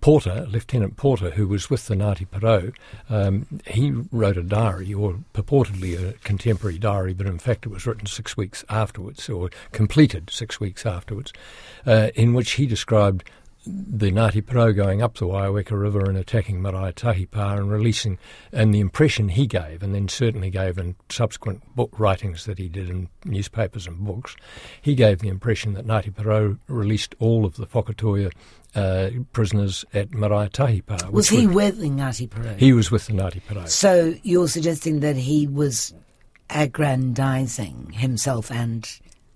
Porter, 0.00 0.46
Lieutenant 0.48 0.96
Porter, 0.96 1.30
who 1.30 1.48
was 1.48 1.68
with 1.68 1.86
the 1.86 1.94
Ngāti 1.94 2.26
Porou, 2.26 2.74
um, 3.10 3.46
he 3.66 3.90
wrote 4.10 4.36
a 4.36 4.42
diary, 4.42 4.94
or 4.94 5.18
purportedly 5.34 5.98
a 5.98 6.12
contemporary 6.24 6.78
diary, 6.78 7.12
but 7.12 7.26
in 7.26 7.38
fact 7.38 7.66
it 7.66 7.70
was 7.70 7.86
written 7.86 8.06
six 8.06 8.36
weeks 8.36 8.64
afterwards, 8.68 9.28
or 9.28 9.50
completed 9.72 10.30
six 10.30 10.60
weeks 10.60 10.86
afterwards, 10.86 11.32
uh, 11.86 12.08
in 12.14 12.32
which 12.32 12.52
he 12.52 12.66
described 12.66 13.24
the 13.66 14.12
Ngāti 14.12 14.42
Porou 14.42 14.74
going 14.74 15.02
up 15.02 15.16
the 15.16 15.26
Waioeka 15.26 15.78
River 15.78 16.08
and 16.08 16.16
attacking 16.16 16.62
Marae 16.62 16.92
Tahipa 16.92 17.58
and 17.58 17.70
releasing, 17.70 18.18
and 18.52 18.72
the 18.72 18.80
impression 18.80 19.28
he 19.30 19.46
gave, 19.46 19.82
and 19.82 19.94
then 19.94 20.08
certainly 20.08 20.50
gave 20.50 20.78
in 20.78 20.94
subsequent 21.08 21.62
book 21.74 21.98
writings 21.98 22.44
that 22.44 22.58
he 22.58 22.68
did 22.68 22.88
in 22.88 23.08
newspapers 23.24 23.86
and 23.86 23.98
books, 23.98 24.36
he 24.80 24.94
gave 24.94 25.18
the 25.18 25.28
impression 25.28 25.74
that 25.74 25.86
Ngāti 25.86 26.12
Porou 26.12 26.58
released 26.68 27.14
all 27.18 27.44
of 27.44 27.56
the 27.56 27.66
Whakatohea 27.66 28.30
uh, 28.74 29.10
prisoners 29.32 29.84
at 29.92 30.12
Marae 30.12 30.48
Tahipa. 30.48 31.10
Was 31.10 31.28
he 31.28 31.46
with 31.46 31.80
the 31.80 31.90
Ngāti 31.90 32.28
Porou? 32.28 32.56
He 32.58 32.72
was 32.72 32.90
with 32.90 33.06
the 33.06 33.14
Ngāti 33.14 33.42
Porou. 33.42 33.68
So 33.68 34.14
you're 34.22 34.48
suggesting 34.48 35.00
that 35.00 35.16
he 35.16 35.46
was 35.46 35.92
aggrandising 36.50 37.92
himself 37.92 38.50
and 38.52 38.84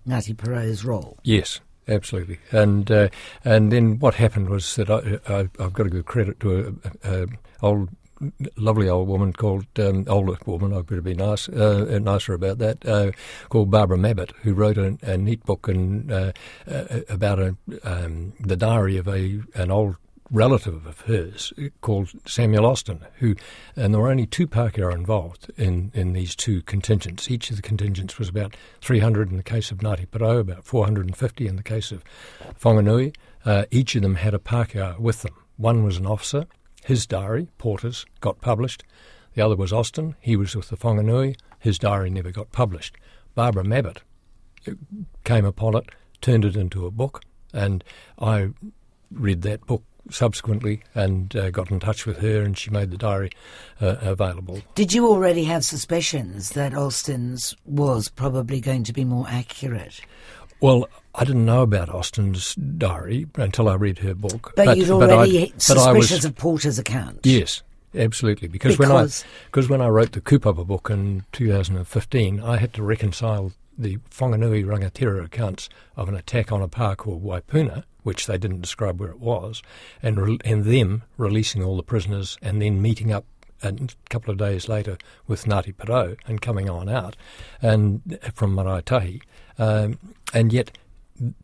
Ngāti 0.06 0.36
Porou's 0.36 0.84
role? 0.84 1.18
Yes 1.24 1.60
absolutely. 1.90 2.38
And 2.52 2.90
uh, 2.90 3.08
and 3.44 3.72
then 3.72 3.98
what 3.98 4.14
happened 4.14 4.48
was 4.48 4.76
that 4.76 4.90
I, 4.90 5.18
I, 5.32 5.48
have 5.62 5.72
got 5.72 5.84
to 5.84 5.90
give 5.90 6.04
credit 6.04 6.40
to 6.40 6.78
a, 7.04 7.22
a, 7.22 7.26
old 7.62 7.90
lovely 8.56 8.88
old 8.88 9.08
woman 9.08 9.32
called 9.32 9.66
um, 9.78 10.04
older 10.08 10.36
woman. 10.46 10.72
I 10.72 10.82
better 10.82 11.00
be 11.00 11.14
nice, 11.14 11.48
uh, 11.48 11.98
nicer 12.02 12.34
about 12.34 12.58
that. 12.58 12.86
Uh, 12.86 13.12
called 13.48 13.70
Barbara 13.70 13.96
Mabbutt, 13.96 14.32
who 14.42 14.54
wrote 14.54 14.78
a, 14.78 14.98
a 15.02 15.16
neat 15.16 15.44
book 15.44 15.68
and 15.68 16.10
uh, 16.12 16.32
about 17.08 17.38
a, 17.38 17.56
um, 17.82 18.32
the 18.40 18.56
diary 18.56 18.96
of 18.96 19.08
a 19.08 19.40
an 19.54 19.70
old 19.70 19.96
relative 20.30 20.86
of 20.86 21.00
hers 21.02 21.52
called 21.80 22.10
Samuel 22.24 22.66
Austin, 22.66 23.04
who, 23.18 23.34
and 23.74 23.92
there 23.92 24.00
were 24.00 24.10
only 24.10 24.26
two 24.26 24.46
Pākehā 24.46 24.94
involved 24.94 25.50
in, 25.56 25.90
in 25.94 26.12
these 26.12 26.36
two 26.36 26.62
contingents. 26.62 27.30
Each 27.30 27.50
of 27.50 27.56
the 27.56 27.62
contingents 27.62 28.18
was 28.18 28.28
about 28.28 28.56
300 28.80 29.30
in 29.30 29.36
the 29.36 29.42
case 29.42 29.70
of 29.70 29.78
Ngāti 29.78 30.06
Porou, 30.06 30.40
about 30.40 30.64
450 30.64 31.46
in 31.46 31.56
the 31.56 31.62
case 31.62 31.90
of 31.90 32.04
Whanganui. 32.60 33.14
Uh, 33.44 33.64
each 33.70 33.96
of 33.96 34.02
them 34.02 34.16
had 34.16 34.34
a 34.34 34.38
Pākehā 34.38 34.98
with 34.98 35.22
them. 35.22 35.34
One 35.56 35.84
was 35.84 35.96
an 35.96 36.06
officer, 36.06 36.46
his 36.84 37.06
diary, 37.06 37.48
Porter's, 37.58 38.06
got 38.20 38.40
published. 38.40 38.84
The 39.34 39.42
other 39.42 39.56
was 39.56 39.72
Austin, 39.72 40.16
he 40.20 40.36
was 40.36 40.54
with 40.54 40.68
the 40.68 40.76
Whanganui, 40.76 41.36
his 41.58 41.78
diary 41.78 42.10
never 42.10 42.30
got 42.30 42.52
published. 42.52 42.96
Barbara 43.34 43.64
Mabbutt 43.64 43.98
uh, 44.66 44.72
came 45.24 45.44
upon 45.44 45.76
it, 45.76 45.88
turned 46.20 46.44
it 46.44 46.56
into 46.56 46.86
a 46.86 46.90
book, 46.90 47.22
and 47.52 47.82
I 48.18 48.50
read 49.10 49.42
that 49.42 49.66
book 49.66 49.82
subsequently 50.10 50.82
and 50.94 51.34
uh, 51.36 51.50
got 51.50 51.70
in 51.70 51.80
touch 51.80 52.06
with 52.06 52.18
her, 52.18 52.42
and 52.42 52.56
she 52.56 52.70
made 52.70 52.90
the 52.90 52.96
diary 52.96 53.30
uh, 53.80 53.96
available. 54.00 54.60
Did 54.74 54.92
you 54.92 55.06
already 55.06 55.44
have 55.44 55.64
suspicions 55.64 56.50
that 56.50 56.74
Austin's 56.74 57.54
was 57.64 58.08
probably 58.08 58.60
going 58.60 58.84
to 58.84 58.92
be 58.92 59.04
more 59.04 59.26
accurate? 59.28 60.00
Well, 60.60 60.88
I 61.14 61.24
didn't 61.24 61.46
know 61.46 61.62
about 61.62 61.88
Austin's 61.88 62.54
diary 62.54 63.26
until 63.36 63.68
I 63.68 63.74
read 63.74 63.98
her 63.98 64.14
book. 64.14 64.52
But, 64.56 64.66
but 64.66 64.76
you'd 64.76 64.90
already 64.90 65.50
but 65.52 65.62
suspicious 65.62 66.18
was, 66.18 66.24
of 66.24 66.36
Porter's 66.36 66.78
account. 66.78 67.20
Yes, 67.24 67.62
absolutely. 67.94 68.48
Because, 68.48 68.76
because, 68.76 68.90
when 68.90 69.34
I 69.36 69.46
because 69.46 69.68
when 69.68 69.80
I 69.80 69.88
wrote 69.88 70.12
the 70.12 70.20
Kupapa 70.20 70.66
book 70.66 70.90
in 70.90 71.24
2015, 71.32 72.40
I 72.40 72.58
had 72.58 72.74
to 72.74 72.82
reconcile 72.82 73.52
the 73.80 73.96
Whanganui 74.10 74.64
Rangatira 74.64 75.24
accounts 75.24 75.68
of 75.96 76.08
an 76.08 76.14
attack 76.14 76.52
on 76.52 76.62
a 76.62 76.68
pa 76.68 76.94
called 76.94 77.24
Waipuna 77.24 77.84
which 78.02 78.26
they 78.26 78.38
didn't 78.38 78.60
describe 78.60 79.00
where 79.00 79.10
it 79.10 79.20
was, 79.20 79.62
and 80.02 80.18
re- 80.18 80.38
and 80.44 80.64
them 80.64 81.02
releasing 81.16 81.62
all 81.62 81.76
the 81.76 81.82
prisoners 81.82 82.38
and 82.42 82.60
then 82.60 82.80
meeting 82.80 83.12
up 83.12 83.24
a 83.62 83.74
couple 84.08 84.32
of 84.32 84.38
days 84.38 84.68
later 84.68 84.96
with 85.26 85.44
Ngāti 85.44 85.74
Porou 85.74 86.16
and 86.26 86.40
coming 86.40 86.70
on 86.70 86.88
out 86.88 87.14
and 87.60 88.18
from 88.32 88.54
Marae 88.54 88.82
Tahi, 88.82 89.20
um, 89.58 89.98
and 90.32 90.52
yet 90.52 90.78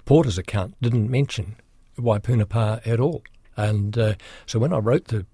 Porter's 0.06 0.38
account 0.38 0.74
didn't 0.80 1.10
mention 1.10 1.56
Waipuna 1.98 2.46
Waipunapa 2.46 2.86
at 2.86 3.00
all. 3.00 3.22
And 3.56 3.96
uh, 3.98 4.14
so 4.46 4.58
when 4.58 4.72
I 4.72 4.78
wrote 4.78 5.06
the 5.06 5.26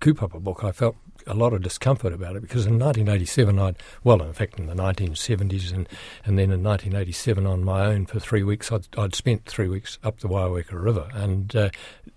Kupapa 0.00 0.42
book, 0.42 0.64
I 0.64 0.72
felt 0.72 0.96
a 1.26 1.34
lot 1.34 1.52
of 1.52 1.62
discomfort 1.62 2.12
about 2.12 2.36
it 2.36 2.42
because 2.42 2.66
in 2.66 2.78
1987, 2.78 3.58
I'd, 3.58 3.76
well, 4.02 4.22
in 4.22 4.32
fact, 4.32 4.58
in 4.58 4.66
the 4.66 4.74
1970s 4.74 5.72
and, 5.72 5.88
and 6.24 6.38
then 6.38 6.50
in 6.50 6.62
1987 6.62 7.46
on 7.46 7.64
my 7.64 7.86
own 7.86 8.06
for 8.06 8.20
three 8.20 8.42
weeks, 8.42 8.70
I'd, 8.70 8.86
I'd 8.96 9.14
spent 9.14 9.46
three 9.46 9.68
weeks 9.68 9.98
up 10.02 10.20
the 10.20 10.28
Waioeka 10.28 10.72
River 10.72 11.08
and 11.14 11.54
uh, 11.54 11.70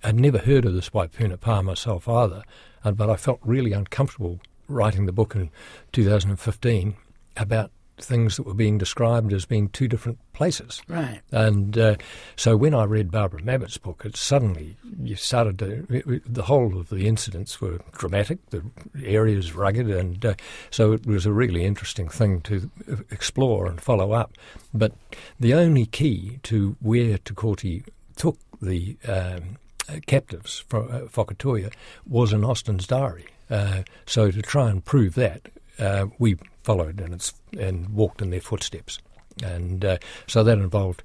I'd 0.03 0.19
never 0.19 0.39
heard 0.39 0.65
of 0.65 0.73
this 0.73 0.89
Waipuna 0.89 1.39
Pa 1.39 1.61
myself 1.61 2.07
either, 2.07 2.43
and, 2.83 2.97
but 2.97 3.09
I 3.09 3.15
felt 3.15 3.39
really 3.43 3.73
uncomfortable 3.73 4.39
writing 4.67 5.05
the 5.05 5.11
book 5.11 5.35
in 5.35 5.49
2015 5.93 6.95
about 7.37 7.71
things 7.97 8.37
that 8.37 8.43
were 8.43 8.53
being 8.53 8.77
described 8.77 9.33
as 9.33 9.45
being 9.45 9.69
two 9.69 9.87
different 9.87 10.19
places. 10.33 10.81
Right. 10.87 11.21
And 11.31 11.77
uh, 11.77 11.95
so 12.35 12.55
when 12.55 12.73
I 12.73 12.83
read 12.83 13.11
Barbara 13.11 13.41
Mabbutt's 13.41 13.77
book, 13.77 14.03
it 14.05 14.15
suddenly 14.15 14.77
you 15.01 15.15
started 15.15 15.59
to 15.59 15.85
it, 15.89 16.33
the 16.33 16.43
whole 16.43 16.77
of 16.77 16.89
the 16.89 17.07
incidents 17.07 17.59
were 17.59 17.79
dramatic, 17.93 18.37
the 18.51 18.63
areas 19.03 19.53
rugged, 19.55 19.89
and 19.89 20.25
uh, 20.25 20.33
so 20.69 20.93
it 20.93 21.05
was 21.05 21.25
a 21.25 21.31
really 21.31 21.65
interesting 21.65 22.07
thing 22.07 22.41
to 22.41 22.69
explore 23.11 23.67
and 23.67 23.81
follow 23.81 24.11
up. 24.11 24.33
But 24.73 24.93
the 25.39 25.53
only 25.53 25.85
key 25.85 26.39
to 26.43 26.75
where 26.81 27.17
Te 27.17 27.83
took 28.15 28.37
the 28.61 28.97
um, 29.07 29.57
captives 30.05 30.63
from 30.67 30.89
uh, 30.91 30.99
Whakatohea 31.01 31.71
was 32.07 32.33
in 32.33 32.43
Austin's 32.43 32.87
diary. 32.87 33.27
Uh, 33.49 33.83
so 34.05 34.31
to 34.31 34.41
try 34.41 34.69
and 34.69 34.83
prove 34.83 35.15
that, 35.15 35.49
uh, 35.79 36.07
we 36.19 36.37
followed 36.67 36.99
and, 36.99 37.13
it's, 37.13 37.33
and 37.57 37.87
walked 37.87 38.21
in 38.21 38.29
their 38.29 38.41
footsteps. 38.41 38.99
And 39.41 39.85
uh, 39.85 39.99
so 40.27 40.43
that 40.43 40.57
involved, 40.57 41.01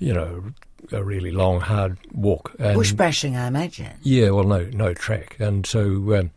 you 0.00 0.12
know, 0.12 0.42
a 0.90 1.04
really 1.04 1.30
long, 1.30 1.60
hard 1.60 1.98
walk. 2.12 2.52
And 2.58 2.74
Bush 2.74 2.90
bashing, 2.90 3.36
I 3.36 3.46
imagine. 3.46 3.92
Yeah, 4.02 4.30
well, 4.30 4.42
no, 4.42 4.64
no 4.72 4.92
track. 4.92 5.36
And 5.38 5.64
so 5.64 6.18
um, 6.18 6.32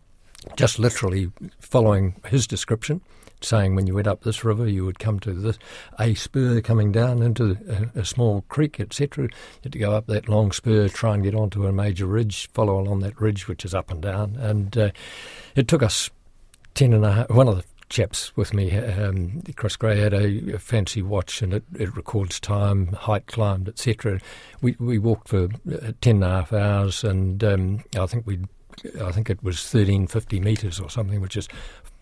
just 0.56 0.78
literally 0.78 1.32
following 1.60 2.18
his 2.28 2.46
description, 2.46 3.02
saying 3.42 3.74
when 3.74 3.88
you 3.88 3.96
went 3.96 4.06
up 4.06 4.22
this 4.22 4.44
river, 4.44 4.68
you 4.68 4.86
would 4.86 5.00
come 5.00 5.20
to 5.22 5.34
this 5.34 5.58
a 6.00 6.14
spur 6.14 6.62
coming 6.62 6.92
down 6.92 7.24
into 7.24 7.58
a, 7.96 8.02
a 8.02 8.06
small 8.06 8.44
creek, 8.48 8.80
etc. 8.80 9.24
You 9.24 9.30
had 9.64 9.72
to 9.72 9.80
go 9.80 9.94
up 9.94 10.06
that 10.06 10.30
long 10.30 10.52
spur, 10.52 10.88
try 10.88 11.16
and 11.16 11.24
get 11.24 11.34
onto 11.34 11.66
a 11.66 11.72
major 11.72 12.06
ridge, 12.06 12.48
follow 12.52 12.80
along 12.80 13.00
that 13.00 13.20
ridge, 13.20 13.48
which 13.48 13.66
is 13.66 13.74
up 13.74 13.90
and 13.90 14.04
down. 14.04 14.36
And 14.36 14.78
uh, 14.78 14.92
it 15.56 15.68
took 15.68 15.82
us 15.82 16.12
ten 16.76 16.94
and 16.94 17.04
a 17.04 17.12
half. 17.12 17.30
One 17.32 17.48
of 17.48 17.56
the 17.56 17.64
chaps 17.90 18.36
with 18.36 18.54
me. 18.54 18.76
Um, 18.78 19.42
Chris 19.56 19.76
Gray 19.76 20.00
had 20.00 20.14
a, 20.14 20.56
a, 20.56 20.60
fancy 20.60 21.02
watch 21.02 21.42
and 21.42 21.54
it, 21.54 21.64
it 21.78 21.96
records 21.96 22.40
time, 22.40 22.88
height 22.88 23.28
climbed, 23.28 23.68
etc. 23.70 24.20
We 24.62 24.76
we 24.80 24.98
walked 24.98 25.30
for 25.30 25.46
uh, 25.46 25.92
ten 26.02 26.16
and 26.16 26.24
a 26.24 26.30
half 26.30 26.54
hours, 26.54 27.04
and 27.04 27.44
um, 27.44 27.84
I 27.98 28.06
think 28.06 28.26
we, 28.26 28.40
I 29.02 29.12
think 29.12 29.30
it 29.30 29.44
was 29.44 29.68
thirteen 29.68 30.08
fifty 30.08 30.40
meters 30.40 30.80
or 30.80 30.90
something, 30.90 31.22
which 31.22 31.38
is. 31.38 31.48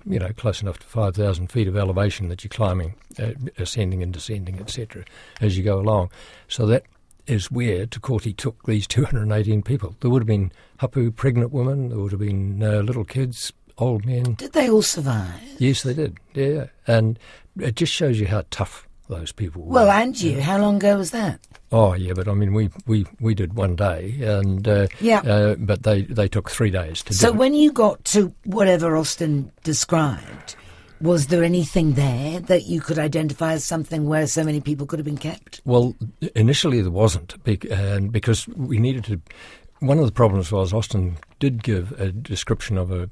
You 0.08 0.20
know, 0.20 0.30
close 0.34 0.62
enough 0.62 0.78
to 0.78 0.86
five 0.86 1.16
thousand 1.16 1.48
feet 1.48 1.68
of 1.68 1.76
elevation 1.76 2.30
that 2.30 2.44
you're 2.44 2.50
climbing, 2.50 2.94
uh, 3.18 3.32
ascending 3.58 4.04
and 4.04 4.14
descending, 4.14 4.60
etc. 4.60 5.04
As 5.42 5.58
you 5.58 5.64
go 5.64 5.80
along, 5.80 6.12
so 6.48 6.68
that 6.68 6.84
is 7.26 7.50
where 7.50 7.86
Te 7.88 8.34
took 8.34 8.64
these 8.66 8.86
218 8.86 9.64
people. 9.64 9.96
There 10.00 10.12
would 10.12 10.22
have 10.22 10.28
been 10.28 10.52
hapu 10.78 11.10
pregnant 11.10 11.52
women, 11.52 11.90
there 11.90 11.98
would 11.98 12.12
have 12.12 12.20
been 12.20 12.62
uh, 12.62 12.82
little 12.82 13.04
kids, 13.04 13.52
old 13.78 14.06
men. 14.06 14.34
Did 14.36 14.54
they 14.54 14.70
all 14.70 14.82
survive? 14.82 15.42
Yes, 15.58 15.84
they 15.84 15.94
did. 15.94 16.18
Yeah, 16.34 16.68
and 16.88 17.20
it 17.60 17.76
just 17.76 17.94
shows 17.94 18.20
you 18.20 18.28
how 18.28 18.44
tough 18.52 18.88
those 19.08 19.32
people 19.32 19.64
were. 19.64 19.74
Well, 19.74 19.92
and 19.92 20.20
you. 20.20 20.38
Yeah. 20.38 20.42
How 20.42 20.58
long 20.58 20.78
ago 20.78 20.98
was 20.98 21.12
that? 21.12 21.40
Oh 21.72 21.94
yeah, 21.94 22.14
but 22.14 22.28
I 22.28 22.34
mean, 22.34 22.54
we 22.54 22.70
we, 22.86 23.06
we 23.20 23.34
did 23.36 23.54
one 23.54 23.76
day, 23.76 24.16
and 24.22 24.68
uh, 24.68 24.88
yeah, 25.00 25.20
uh, 25.20 25.56
but 25.56 25.84
they 25.84 26.04
they 26.04 26.28
took 26.28 26.50
three 26.50 26.72
days 26.72 27.04
to 27.04 27.14
so 27.14 27.28
do. 27.28 27.34
So 27.34 27.38
when 27.38 27.54
you 27.54 27.72
got 27.72 28.04
to 28.06 28.34
whatever 28.46 28.96
Austin 28.96 29.52
described, 29.64 30.56
was 31.02 31.28
there 31.28 31.44
anything 31.44 31.94
there 31.94 32.40
that 32.42 32.64
you 32.64 32.82
could 32.82 32.98
identify 32.98 33.54
as 33.54 33.64
something 33.64 34.08
where 34.08 34.28
so 34.28 34.44
many 34.44 34.62
people 34.62 34.86
could 34.86 35.00
have 35.00 35.06
been 35.06 35.18
kept? 35.18 35.62
Well, 35.66 35.96
initially 36.36 36.82
there 36.82 36.92
wasn't, 36.92 37.44
because 37.44 38.48
we 38.48 38.80
needed 38.80 39.04
to 39.06 39.22
one 39.80 40.00
of 40.00 40.06
the 40.06 40.12
problems 40.12 40.52
was 40.52 40.74
Austin 40.74 41.18
did 41.46 41.62
give 41.62 41.92
a 42.00 42.12
description 42.12 42.76
of 42.76 42.90
a 42.92 43.08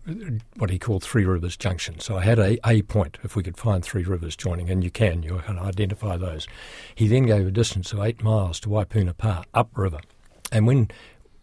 what 0.57 0.71
he 0.71 0.79
called 0.79 1.03
Three 1.03 1.23
Rivers 1.23 1.55
Junction. 1.55 1.99
So 1.99 2.17
I 2.17 2.23
had 2.23 2.39
a, 2.39 2.57
a 2.67 2.81
point 2.81 3.19
if 3.21 3.35
we 3.35 3.43
could 3.43 3.57
find 3.57 3.85
three 3.85 4.03
rivers 4.05 4.35
joining, 4.35 4.71
and 4.71 4.83
you 4.83 4.89
can, 4.89 5.21
you 5.21 5.39
can 5.45 5.59
identify 5.59 6.17
those. 6.17 6.47
He 6.95 7.07
then 7.07 7.27
gave 7.27 7.45
a 7.45 7.51
distance 7.51 7.93
of 7.93 7.99
eight 7.99 8.23
miles 8.23 8.59
to 8.61 8.69
Waipuna 8.69 9.15
Pa 9.15 9.43
upriver, 9.53 9.99
and 10.51 10.65
when 10.65 10.89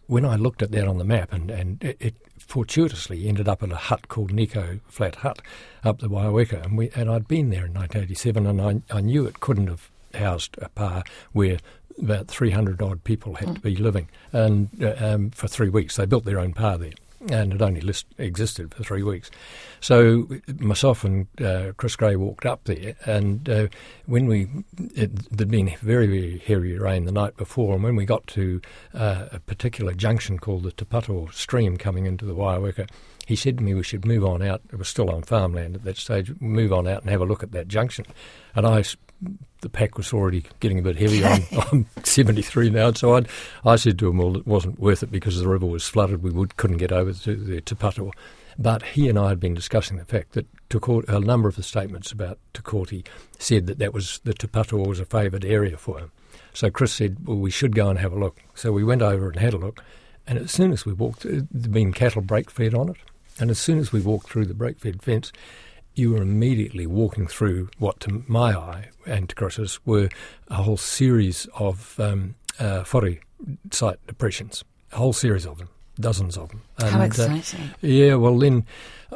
when 0.07 0.25
I 0.25 0.35
looked 0.35 0.61
at 0.61 0.71
that 0.73 0.85
on 0.85 0.97
the 0.97 1.05
map, 1.05 1.31
and 1.31 1.49
and 1.49 1.81
it, 1.81 1.95
it 2.01 2.15
fortuitously 2.37 3.25
ended 3.25 3.47
up 3.47 3.63
at 3.63 3.71
a 3.71 3.77
hut 3.77 4.09
called 4.09 4.33
Nico 4.33 4.81
Flat 4.89 5.15
Hut 5.15 5.41
up 5.85 5.99
the 5.99 6.09
Waioeka, 6.09 6.65
and 6.65 6.77
we 6.77 6.89
and 6.93 7.09
I'd 7.09 7.25
been 7.25 7.51
there 7.51 7.67
in 7.67 7.73
1987, 7.73 8.45
and 8.45 8.61
I 8.61 8.97
I 8.97 8.99
knew 8.99 9.25
it 9.25 9.39
couldn't 9.39 9.67
have 9.67 9.89
housed 10.13 10.57
a 10.61 10.67
pa 10.67 11.03
where 11.31 11.59
about 11.99 12.27
300 12.27 12.81
odd 12.81 13.03
people 13.03 13.35
had 13.35 13.49
mm. 13.49 13.55
to 13.55 13.61
be 13.61 13.75
living, 13.75 14.07
and 14.31 14.69
uh, 14.81 14.93
um, 14.99 15.29
for 15.31 15.47
three 15.47 15.69
weeks 15.69 15.95
they 15.95 16.05
built 16.05 16.25
their 16.25 16.39
own 16.39 16.53
pa 16.53 16.77
there, 16.77 16.93
and 17.29 17.53
it 17.53 17.61
only 17.61 17.81
list, 17.81 18.05
existed 18.17 18.73
for 18.73 18.83
three 18.83 19.03
weeks. 19.03 19.29
So 19.79 20.27
myself 20.59 21.03
and 21.03 21.27
uh, 21.43 21.73
Chris 21.77 21.95
Gray 21.95 22.15
walked 22.15 22.45
up 22.45 22.63
there, 22.65 22.95
and 23.05 23.49
uh, 23.49 23.67
when 24.05 24.25
we 24.25 24.47
it, 24.95 25.29
there'd 25.35 25.51
been 25.51 25.73
very 25.81 26.07
very 26.07 26.37
heavy 26.39 26.77
rain 26.77 27.05
the 27.05 27.11
night 27.11 27.37
before, 27.37 27.75
and 27.75 27.83
when 27.83 27.95
we 27.95 28.05
got 28.05 28.25
to 28.27 28.61
uh, 28.93 29.27
a 29.31 29.39
particular 29.39 29.93
junction 29.93 30.39
called 30.39 30.63
the 30.63 30.71
Te 30.71 30.85
Pato 30.85 31.31
stream 31.33 31.77
coming 31.77 32.05
into 32.05 32.25
the 32.25 32.35
Waioeka, 32.35 32.89
he 33.27 33.35
said 33.35 33.57
to 33.57 33.63
me 33.63 33.73
we 33.73 33.83
should 33.83 34.05
move 34.05 34.25
on 34.25 34.41
out. 34.41 34.61
It 34.71 34.77
was 34.77 34.89
still 34.89 35.09
on 35.09 35.23
farmland 35.23 35.75
at 35.75 35.83
that 35.83 35.97
stage. 35.97 36.33
Move 36.39 36.73
on 36.73 36.87
out 36.87 37.01
and 37.01 37.09
have 37.09 37.21
a 37.21 37.25
look 37.25 37.43
at 37.43 37.51
that 37.51 37.67
junction. 37.67 38.05
And 38.55 38.65
I 38.65 38.83
the 39.61 39.69
pack 39.69 39.97
was 39.97 40.11
already 40.13 40.43
getting 40.59 40.79
a 40.79 40.81
bit 40.81 40.97
heavy. 40.97 41.23
I'm, 41.23 41.43
I'm 41.71 41.85
73 42.03 42.69
now, 42.71 42.91
so 42.93 43.15
I'd, 43.15 43.27
I 43.63 43.75
said 43.75 43.99
to 43.99 44.09
him, 44.09 44.17
well, 44.17 44.37
it 44.37 44.47
wasn't 44.47 44.79
worth 44.79 45.03
it 45.03 45.11
because 45.11 45.39
the 45.39 45.47
river 45.47 45.65
was 45.65 45.87
flooded. 45.87 46.23
We 46.23 46.31
would, 46.31 46.57
couldn't 46.57 46.77
get 46.77 46.91
over 46.91 47.13
to 47.13 47.35
the 47.35 47.61
Pato. 47.61 48.11
But 48.57 48.83
he 48.83 49.07
and 49.07 49.17
I 49.17 49.29
had 49.29 49.39
been 49.39 49.53
discussing 49.53 49.97
the 49.97 50.05
fact 50.05 50.33
that 50.33 50.47
a 51.07 51.19
number 51.19 51.47
of 51.47 51.55
the 51.55 51.63
statements 51.63 52.11
about 52.11 52.39
Te 52.53 52.61
Kooti 52.61 53.05
said 53.39 53.67
that 53.67 53.79
that 53.79 53.93
was 53.93 54.19
the 54.23 54.33
Te 54.33 54.47
was 54.75 54.99
a 54.99 55.05
favoured 55.05 55.45
area 55.45 55.77
for 55.77 55.99
him. 55.99 56.11
So 56.53 56.69
Chris 56.69 56.91
said, 56.91 57.25
well, 57.25 57.37
we 57.37 57.51
should 57.51 57.75
go 57.75 57.89
and 57.89 57.99
have 57.99 58.13
a 58.13 58.19
look. 58.19 58.37
So 58.55 58.71
we 58.71 58.83
went 58.83 59.01
over 59.01 59.29
and 59.29 59.39
had 59.39 59.53
a 59.53 59.57
look. 59.57 59.83
And 60.27 60.37
as 60.37 60.51
soon 60.51 60.71
as 60.71 60.85
we 60.85 60.93
walked, 60.93 61.25
uh, 61.25 61.41
there'd 61.51 61.71
been 61.71 61.93
cattle 61.93 62.21
break 62.21 62.51
fed 62.51 62.73
on 62.73 62.89
it. 62.89 62.97
And 63.39 63.49
as 63.49 63.59
soon 63.59 63.79
as 63.79 63.91
we 63.91 64.01
walked 64.01 64.29
through 64.29 64.45
the 64.45 64.53
break 64.53 64.79
fed 64.79 65.01
fence, 65.01 65.31
you 65.95 66.11
were 66.11 66.21
immediately 66.21 66.87
walking 66.87 67.27
through 67.27 67.69
what, 67.77 67.99
to 68.01 68.23
my 68.27 68.53
eye 68.53 68.89
and 69.05 69.29
to 69.29 69.35
Chris's, 69.35 69.79
were 69.85 70.09
a 70.47 70.55
whole 70.55 70.77
series 70.77 71.47
of 71.55 71.99
um, 71.99 72.35
uh, 72.59 72.83
site 73.71 74.07
depressions, 74.07 74.63
a 74.91 74.97
whole 74.97 75.13
series 75.13 75.45
of 75.45 75.57
them, 75.57 75.69
dozens 75.99 76.37
of 76.37 76.49
them. 76.49 76.61
And, 76.79 76.89
How 76.89 77.01
uh, 77.01 77.05
exciting! 77.05 77.61
Uh, 77.61 77.73
yeah, 77.81 78.15
well, 78.15 78.37
then 78.37 78.65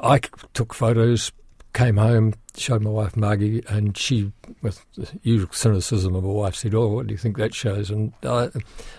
I 0.01 0.20
took 0.53 0.74
photos, 0.74 1.32
came 1.75 1.98
home, 1.98 2.34
showed 2.55 2.82
my 2.82 2.89
wife 2.89 3.17
Margie, 3.17 3.62
and 3.67 3.96
she, 3.98 4.32
with 4.62 4.84
the 4.96 5.08
usual 5.22 5.50
cynicism 5.51 6.15
of 6.15 6.24
a 6.24 6.32
wife, 6.32 6.55
said, 6.55 6.74
"Oh, 6.74 6.88
what 6.88 7.05
do 7.05 7.13
you 7.13 7.17
think 7.17 7.38
that 7.38 7.53
shows?" 7.53 7.91
And 7.91 8.13
I, 8.24 8.50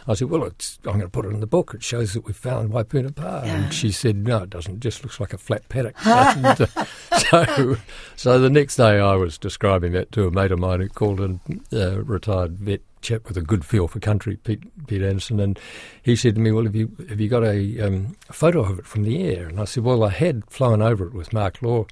I 0.06 0.14
said, 0.14 0.28
"Well, 0.28 0.44
I'm 0.44 0.52
going 0.84 1.00
to 1.00 1.08
put 1.08 1.24
it 1.24 1.30
in 1.30 1.40
the 1.40 1.46
book. 1.46 1.72
It 1.74 1.82
shows 1.82 2.12
that 2.12 2.26
we 2.26 2.32
found 2.32 2.70
Waipuna 2.70 3.16
Pa." 3.16 3.42
Yeah. 3.42 3.56
And 3.56 3.74
she 3.74 3.90
said, 3.90 4.16
"No, 4.16 4.42
it 4.42 4.50
doesn't. 4.50 4.74
It 4.74 4.80
just 4.80 5.02
looks 5.02 5.18
like 5.18 5.32
a 5.32 5.38
flat 5.38 5.68
paddock." 5.68 5.96
and, 6.06 6.60
uh, 6.60 6.84
so, 7.18 7.76
so 8.14 8.38
the 8.38 8.50
next 8.50 8.76
day, 8.76 9.00
I 9.00 9.16
was 9.16 9.38
describing 9.38 9.92
that 9.92 10.12
to 10.12 10.26
a 10.26 10.30
mate 10.30 10.52
of 10.52 10.58
mine 10.58 10.80
who 10.80 10.88
called 10.88 11.20
a 11.20 11.40
uh, 11.72 12.02
retired 12.02 12.58
vet 12.58 12.82
chap 13.06 13.28
with 13.28 13.36
a 13.36 13.42
good 13.42 13.64
feel 13.64 13.86
for 13.86 14.00
country, 14.00 14.36
Pete, 14.36 14.64
Pete 14.88 15.02
Anderson, 15.02 15.38
and 15.38 15.58
he 16.02 16.16
said 16.16 16.34
to 16.34 16.40
me, 16.40 16.50
"Well, 16.50 16.64
have 16.64 16.74
you 16.74 16.90
have 17.08 17.20
you 17.20 17.28
got 17.28 17.44
a, 17.44 17.80
um, 17.80 18.16
photo 18.32 18.60
of 18.64 18.80
it 18.80 18.86
from 18.86 19.04
the 19.04 19.22
air?" 19.22 19.46
And 19.46 19.60
I 19.60 19.64
said, 19.64 19.84
"Well, 19.84 20.02
I 20.02 20.08
had 20.10 20.42
flown 20.50 20.82
over 20.82 21.06
it 21.06 21.14
with 21.14 21.32
Mark 21.32 21.62
Law, 21.62 21.86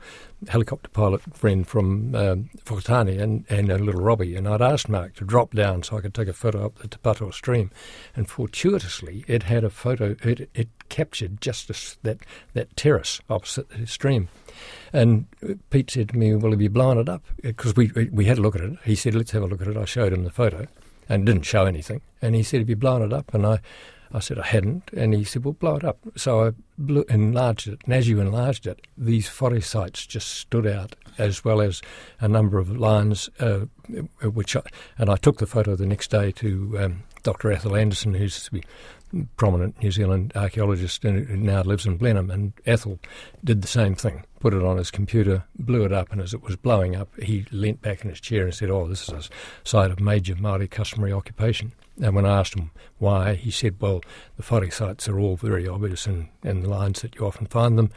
helicopter 0.49 0.90
pilot 0.90 1.23
friend 1.33 1.66
from 1.66 2.14
um, 2.16 2.50
and 2.68 3.44
and 3.49 3.71
a 3.71 3.78
little 3.78 4.02
Robbie, 4.02 4.35
and 4.35 4.49
I'd 4.49 4.61
asked 4.61 4.88
Mark 4.88 5.14
to 5.14 5.25
drop 5.25 5.54
down 5.54 5.85
so 5.85 5.97
I 5.97 6.00
could 6.00 6.14
take 6.14 6.26
a 6.26 6.33
photo 6.33 6.66
up 6.66 6.78
the 6.78 6.88
Te 6.88 7.30
stream, 7.30 7.71
and 8.16 8.28
fortuitously, 8.28 9.25
it 9.28 9.44
had 9.44 9.62
a 9.62 9.71
photo. 9.71 10.16
It 10.23 10.50
it 10.52 10.68
captured 10.88 11.40
just 11.40 11.68
that 12.02 12.18
that 12.54 12.76
terrace 12.76 13.21
opposite 13.30 13.68
the 13.68 13.87
stream." 13.87 14.28
And 14.92 15.26
Pete 15.71 15.90
said 15.90 16.09
to 16.09 16.16
me, 16.16 16.35
"Well, 16.35 16.50
have 16.50 16.61
you 16.61 16.71
blown 16.71 16.99
it 16.99 17.09
up?" 17.09 17.23
Because 17.40 17.76
we 17.76 17.92
we 18.12 18.25
had 18.25 18.38
a 18.38 18.42
look 18.42 18.56
at 18.56 18.62
it. 18.62 18.78
He 18.85 18.97
said, 18.97 19.14
"Let's 19.14 19.30
have 19.30 19.44
a 19.44 19.47
look 19.47 19.62
at 19.62 19.68
it." 19.68 19.76
I 19.76 19.85
showed 19.85 20.12
him 20.12 20.25
the 20.25 20.30
photo, 20.30 20.66
and 21.08 21.26
didn't 21.26 21.42
show 21.42 21.66
anything. 21.66 22.00
And 22.23 22.34
he 22.34 22.42
said, 22.42 22.61
Have 22.61 22.70
you 22.70 22.76
blown 22.76 23.02
it 23.02 23.12
up? 23.12 23.34
And 23.34 23.46
I, 23.46 23.61
I 24.12 24.20
said, 24.20 24.38
I 24.38 24.46
hadn't. 24.46 24.90
And 24.96 25.12
he 25.14 25.25
said, 25.25 25.44
Well, 25.44 25.54
blow 25.54 25.76
it 25.76 25.84
up. 25.84 25.99
So 26.16 26.46
I 26.46 26.52
blew, 26.78 27.04
enlarged 27.08 27.68
it. 27.68 27.80
And 27.84 27.94
as 27.94 28.08
you 28.08 28.20
enlarged 28.20 28.66
it, 28.66 28.87
these 28.96 29.28
forest 29.28 29.70
sites 29.70 30.06
just 30.06 30.28
stood 30.28 30.66
out, 30.66 30.94
as 31.18 31.44
well 31.44 31.61
as 31.61 31.82
a 32.20 32.28
number 32.28 32.58
of 32.58 32.76
lines, 32.76 33.28
uh, 33.40 33.61
which 34.23 34.56
I, 34.56 34.62
and 34.99 35.11
I 35.11 35.16
took 35.16 35.38
the 35.38 35.46
photo 35.46 35.76
the 35.76 35.87
next 35.87 36.11
day 36.11 36.30
to 36.32 36.78
um, 36.78 37.02
Dr. 37.23 37.49
Atholl 37.50 37.80
Anderson, 37.80 38.14
who's 38.14 38.50
prominent 39.37 39.80
New 39.83 39.90
Zealand 39.90 40.33
archaeologist 40.35 41.04
and 41.04 41.26
who 41.26 41.37
now 41.37 41.62
lives 41.62 41.87
in 41.87 41.97
Blenheim, 41.97 42.30
and 42.30 42.52
Atholl 42.66 42.99
did 43.42 43.62
the 43.62 43.68
same 43.68 43.94
thing. 43.94 44.25
Put 44.40 44.54
it 44.54 44.62
on 44.62 44.76
his 44.76 44.90
computer, 44.90 45.44
blew 45.59 45.85
it 45.85 45.92
up, 45.92 46.12
and 46.12 46.21
as 46.21 46.35
it 46.35 46.42
was 46.42 46.56
blowing 46.56 46.97
up, 46.97 47.09
he 47.21 47.47
leant 47.50 47.80
back 47.80 48.02
in 48.02 48.11
his 48.11 48.21
chair 48.21 48.44
and 48.44 48.54
said, 48.54 48.71
"Oh, 48.71 48.87
this 48.87 49.09
is 49.09 49.28
a 49.28 49.68
site 49.68 49.90
of 49.90 50.00
major 50.00 50.35
Maori 50.37 50.68
customary 50.68 51.12
occupation." 51.12 51.73
And 52.02 52.14
when 52.14 52.26
I 52.26 52.40
asked 52.40 52.54
him 52.54 52.71
why, 52.99 53.35
he 53.35 53.50
said, 53.50 53.76
"Well, 53.80 54.02
the 54.37 54.42
whare 54.42 54.71
sites 54.71 55.09
are 55.09 55.18
all 55.18 55.37
very 55.37 55.66
obvious 55.66 56.06
in, 56.06 56.28
in 56.42 56.62
the 56.62 56.68
lines 56.68 57.02
that 57.02 57.14
you 57.14 57.26
often 57.26 57.47
find 57.47 57.78
them." 57.78 57.90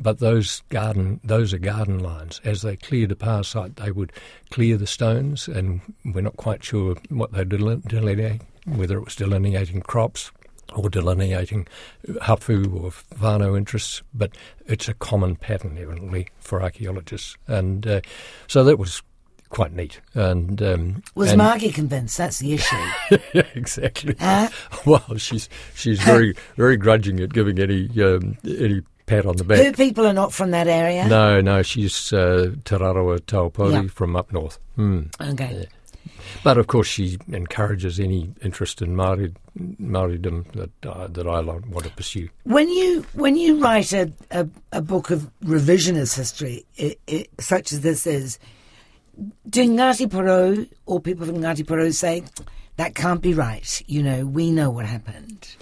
But 0.00 0.18
those 0.18 0.62
garden, 0.70 1.20
those 1.22 1.54
are 1.54 1.58
garden 1.58 2.00
lines. 2.00 2.40
As 2.44 2.62
they 2.62 2.76
cleared 2.76 3.12
a 3.12 3.16
power 3.16 3.44
site, 3.44 3.76
they 3.76 3.92
would 3.92 4.12
clear 4.50 4.76
the 4.76 4.88
stones, 4.88 5.46
and 5.46 5.80
we're 6.04 6.20
not 6.20 6.36
quite 6.36 6.64
sure 6.64 6.96
what 7.10 7.32
they 7.32 7.44
delineate, 7.44 8.42
whether 8.66 8.98
it 8.98 9.04
was 9.04 9.14
delineating 9.14 9.82
crops, 9.82 10.32
or 10.74 10.88
delineating 10.88 11.66
hapu 12.22 12.62
or 12.82 12.90
whānau 13.18 13.56
interests, 13.56 14.02
but 14.12 14.34
it's 14.66 14.88
a 14.88 14.94
common 14.94 15.36
pattern, 15.36 15.78
evidently, 15.78 16.28
for 16.38 16.62
archaeologists. 16.62 17.36
And 17.46 17.86
uh, 17.86 18.00
so 18.46 18.64
that 18.64 18.78
was 18.78 19.02
quite 19.50 19.72
neat. 19.72 20.00
And 20.14 20.60
um, 20.62 21.02
was 21.14 21.30
and 21.30 21.38
Margie 21.38 21.70
convinced? 21.70 22.18
That's 22.18 22.38
the 22.38 22.54
issue. 22.54 22.76
yeah, 23.32 23.46
exactly. 23.54 24.16
Well, 24.86 25.16
she's 25.16 25.48
she's 25.74 26.00
very 26.02 26.34
very 26.56 26.76
grudging 26.76 27.20
at 27.20 27.32
giving 27.32 27.58
any 27.58 27.88
um, 28.02 28.36
any 28.44 28.82
pat 29.06 29.26
on 29.26 29.36
the 29.36 29.44
back. 29.44 29.58
Her 29.58 29.72
people 29.72 30.06
are 30.06 30.12
not 30.12 30.32
from 30.32 30.50
that 30.50 30.66
area. 30.66 31.06
No, 31.06 31.40
no, 31.40 31.62
she's 31.62 32.12
uh, 32.12 32.52
Te 32.64 32.76
Raroa 32.76 33.20
Taupori 33.20 33.72
Yeah. 33.72 33.88
from 33.88 34.16
up 34.16 34.32
north. 34.32 34.58
Mm. 34.76 35.08
Okay. 35.32 35.66
But 36.42 36.58
of 36.58 36.66
course, 36.66 36.86
she 36.86 37.18
encourages 37.28 37.98
any 38.00 38.32
interest 38.42 38.82
in 38.82 38.96
Maori, 38.96 39.32
Maoridom 39.58 40.50
that 40.52 40.86
uh, 40.86 41.06
that 41.08 41.26
I 41.26 41.40
want 41.40 41.84
to 41.84 41.90
pursue. 41.90 42.28
When 42.44 42.68
you 42.68 43.06
when 43.14 43.36
you 43.36 43.60
write 43.60 43.92
a, 43.92 44.12
a, 44.30 44.48
a 44.72 44.82
book 44.82 45.10
of 45.10 45.30
revisionist 45.44 46.16
history, 46.16 46.64
i 46.78 46.96
i 47.08 47.26
such 47.40 47.72
as 47.72 47.80
this 47.80 48.06
is, 48.06 48.38
do 49.48 49.62
Ngāti 49.62 50.06
Porou 50.06 50.68
or 50.86 51.00
people 51.00 51.26
from 51.26 51.38
Ngāti 51.38 51.64
Porou 51.64 51.92
say 51.94 52.24
that 52.76 52.94
can't 52.94 53.22
be 53.22 53.34
right? 53.34 53.82
You 53.86 54.02
know, 54.02 54.26
we 54.26 54.50
know 54.50 54.70
what 54.70 54.86
happened. 54.86 55.56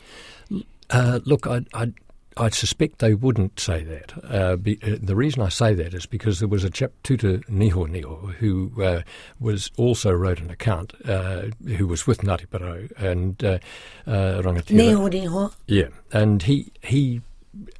Uh, 0.90 1.20
look, 1.24 1.46
I, 1.46 1.64
I, 1.72 1.92
I 2.36 2.48
suspect 2.48 2.98
they 2.98 3.14
wouldn't 3.14 3.60
say 3.60 3.82
that. 3.84 4.12
Uh, 4.24 4.56
be, 4.56 4.78
uh, 4.82 4.96
the 5.00 5.14
reason 5.14 5.42
I 5.42 5.48
say 5.48 5.74
that 5.74 5.94
is 5.94 6.06
because 6.06 6.38
there 6.38 6.48
was 6.48 6.64
a 6.64 6.70
chap, 6.70 6.92
Tuta 7.04 7.44
Nihoniho, 7.46 8.34
who 8.34 8.72
uh, 8.82 9.02
was 9.38 9.70
also 9.76 10.12
wrote 10.12 10.40
an 10.40 10.50
account, 10.50 10.94
uh, 11.06 11.42
who 11.76 11.86
was 11.86 12.06
with 12.06 12.18
Ngāti 12.18 12.46
Porou 12.46 12.90
and 12.96 13.42
uh, 13.44 13.58
uh, 14.06 14.42
Rangatira. 14.42 14.76
Niho 14.76 15.10
niho. 15.10 15.52
Yeah, 15.66 15.88
and 16.12 16.42
he 16.42 16.72
he 16.82 17.20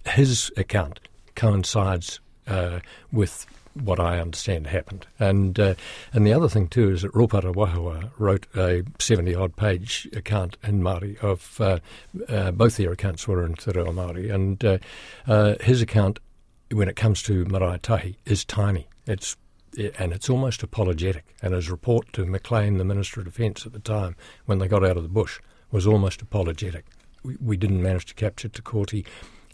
his 0.07 0.51
account 0.57 1.01
coincides 1.35 2.21
uh, 2.47 2.81
with 3.11 3.47
what 3.75 3.99
I 4.01 4.21
understand 4.21 4.67
happened, 4.67 5.07
and 5.19 5.59
uh, 5.59 5.75
and 6.13 6.27
the 6.27 6.33
other 6.33 6.49
thing 6.49 6.69
too 6.69 6.91
is 6.91 7.03
that 7.03 7.13
Ropata 7.13 7.55
Wahawaha 7.55 8.11
wrote 8.19 8.47
a 8.57 8.83
seventy 8.99 9.35
odd 9.35 9.57
page 9.57 10.09
account 10.15 10.57
in 10.63 10.83
Māori 10.83 11.19
of 11.23 11.61
uh, 11.61 11.79
uh, 12.29 12.51
both 12.51 12.77
their 12.77 12.93
accounts 12.93 13.27
were 13.27 13.45
in 13.45 13.55
Te 13.55 13.73
Reo 13.73 13.93
Māori, 13.93 14.33
and 14.33 14.65
uh, 14.65 14.79
uh, 15.27 15.55
his 15.61 15.83
account 15.83 16.19
when 16.71 16.89
it 16.89 16.97
comes 16.97 17.23
to 17.23 17.45
Marae 17.47 17.79
Tahi 17.79 18.17
is 18.25 18.45
tiny. 18.45 18.89
It's 19.07 19.37
and 19.99 20.13
it's 20.13 20.29
almost 20.29 20.63
apologetic. 20.63 21.35
And 21.43 21.55
his 21.55 21.71
report 21.71 22.13
to 22.13 22.27
McLean, 22.27 22.77
the 22.77 22.85
Minister 22.85 23.21
of 23.21 23.27
Defence 23.27 23.65
at 23.67 23.73
the 23.73 23.79
time, 23.79 24.17
when 24.47 24.59
they 24.59 24.69
got 24.69 24.85
out 24.85 24.97
of 24.97 25.03
the 25.03 25.09
bush, 25.09 25.41
was 25.71 25.87
almost 25.87 26.21
apologetic. 26.21 26.85
We, 27.23 27.37
we 27.41 27.57
didn't 27.57 27.83
manage 27.83 28.07
to 28.07 28.15
capture 28.15 28.49
Te 28.49 28.63
Kooti. 28.63 29.07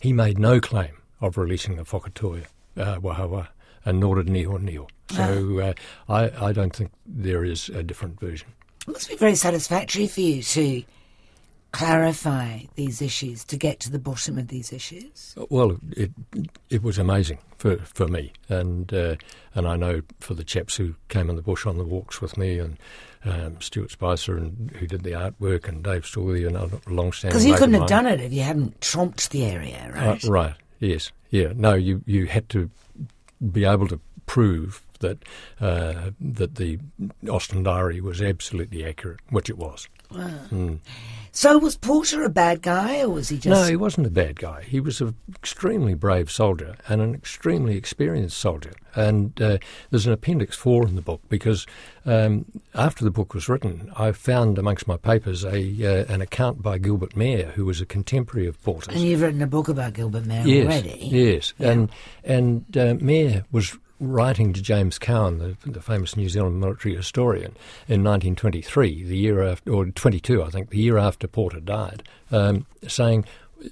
He 0.03 0.13
made 0.13 0.39
no 0.39 0.61
claim 0.61 0.97
of 1.21 1.37
releasing 1.37 1.77
the 1.77 1.85
Whakatohea 1.85 2.47
uh, 2.77 2.99
Wahawa, 2.99 3.49
and 3.88 4.00
nor 4.00 4.23
did 4.23 4.26
Nihoniho. 4.26 4.87
So 5.11 5.59
uh, 5.59 5.73
I, 6.12 6.49
I 6.49 6.52
don't 6.52 6.76
think 6.76 6.90
there 7.07 7.42
is 7.42 7.70
a 7.70 7.83
different 7.83 8.20
version. 8.20 8.48
It 8.87 8.92
must 8.92 9.09
be 9.09 9.16
very 9.16 9.35
satisfactory 9.35 10.07
for 10.07 10.20
you 10.20 10.42
to 10.42 10.83
clarify 11.72 12.61
these 12.74 13.01
issues, 13.03 13.44
to 13.44 13.57
get 13.57 13.81
to 13.81 13.90
the 13.90 13.98
bottom 13.98 14.38
of 14.38 14.48
these 14.48 14.72
issues. 14.72 15.35
Well, 15.51 15.79
it 15.96 16.11
it 16.70 16.83
was 16.83 16.98
amazing 16.98 17.38
for 17.57 17.77
for 17.79 18.07
me, 18.07 18.33
and 18.48 18.92
uh, 18.92 19.16
and 19.55 19.66
I 19.66 19.77
know 19.77 20.03
for 20.20 20.35
the 20.35 20.44
chaps 20.44 20.77
who 20.77 20.94
came 21.09 21.31
in 21.31 21.37
the 21.37 21.42
bush 21.42 21.66
on 21.66 21.79
the 21.79 21.85
walks 21.85 22.20
with 22.20 22.37
me, 22.37 22.59
and 22.59 22.79
um, 23.24 23.61
Stuart 23.61 23.90
Spicer, 23.90 24.37
and 24.37 24.70
who 24.72 24.87
did 24.87 25.03
the 25.03 25.12
artwork, 25.12 25.68
and 25.68 25.83
Dave 25.83 26.03
Storley, 26.03 26.46
and 26.46 26.57
other 26.57 26.79
long-standing. 26.87 27.33
Because 27.33 27.46
you 27.46 27.55
couldn't 27.55 27.74
have 27.81 27.88
done 27.88 28.07
it 28.07 28.20
if 28.20 28.33
you 28.33 28.42
hadn't 28.42 28.81
tromped 28.81 29.31
the 29.31 29.44
area, 29.44 29.90
Uh, 29.94 30.01
right? 30.01 30.24
right. 30.24 30.55
Yes. 30.81 31.12
Yeah. 31.31 31.53
No. 31.57 31.74
You 31.74 32.03
you 32.07 32.27
had 32.27 32.48
to 32.51 32.70
be 33.53 33.64
able 33.64 33.88
to 33.88 34.01
prove 34.27 34.83
that 35.01 35.18
uh, 35.61 36.11
that 36.20 36.57
the 36.57 36.79
Austin 37.29 37.62
Diary 37.62 38.01
was 38.01 38.20
absolutely 38.20 38.85
accurate, 38.85 39.20
which 39.31 39.48
it 39.48 39.59
was. 39.59 39.88
Mm. 40.11 40.79
So 41.33 41.59
was 41.59 41.77
Porter 41.77 42.25
a 42.25 42.29
bad 42.29 42.62
guy, 42.62 43.01
or 43.01 43.11
was 43.11 43.29
he 43.29 43.37
just? 43.37 43.47
No, 43.47 43.68
he 43.68 43.77
wasn't 43.77 44.07
a 44.07 44.11
bad 44.11 44.40
guy. 44.40 44.62
He 44.62 44.81
was 44.81 45.01
an 45.01 45.14
extremely 45.37 45.94
brave 45.94 46.31
soldier 46.33 46.77
and 46.88 47.01
an 47.01 47.14
extremely 47.14 47.77
experienced 47.77 48.38
soldier. 48.38 48.73
And 48.97 49.40
uh, 49.40 49.59
there's 49.90 50.07
an 50.07 50.12
appendix 50.12 50.57
four 50.57 50.85
in 50.88 50.97
the 50.97 51.03
book 51.03 51.21
because 51.29 51.64
um, 52.07 52.47
after 52.75 53.05
the 53.05 53.12
book 53.12 53.35
was 53.35 53.49
written, 53.49 53.92
I 53.97 54.11
found 54.12 54.59
amongst 54.59 54.88
my 54.88 54.97
papers 54.97 55.44
a 55.44 56.03
uh, 56.03 56.12
an 56.12 56.23
account 56.23 56.62
by 56.62 56.79
Gilbert 56.79 57.14
Mair, 57.14 57.53
who 57.55 57.66
was 57.66 57.81
a 57.81 57.87
contemporary 57.87 58.49
of 58.49 58.61
Porter's. 58.64 58.94
And 58.94 59.05
you've 59.05 59.21
written 59.21 59.42
a 59.42 59.47
book 59.47 59.68
about 59.68 59.92
Gilbert 59.92 60.27
Mair 60.27 60.44
yes, 60.44 60.64
already. 60.64 60.99
Yes, 61.05 61.55
and 61.61 61.88
and 62.25 62.77
uh, 62.77 62.97
Mair 62.99 63.44
was 63.53 63.77
writing 64.01 64.53
to 64.53 64.63
James 64.63 64.99
Cowan, 64.99 65.39
the, 65.39 65.57
the 65.67 65.81
famous 65.83 66.17
New 66.17 66.29
Zealand 66.29 66.61
military 66.61 66.95
historian, 66.95 67.57
in 67.89 68.05
1923, 68.05 69.05
the 69.05 69.17
year 69.17 69.43
after, 69.43 69.73
or 69.73 69.87
22, 69.87 70.43
I 70.43 70.51
think, 70.51 70.71
the 70.71 70.79
year 70.79 70.99
after 70.99 71.27
Porter 71.27 71.61
died, 71.61 72.03
um, 72.31 72.67
saying. 72.87 73.25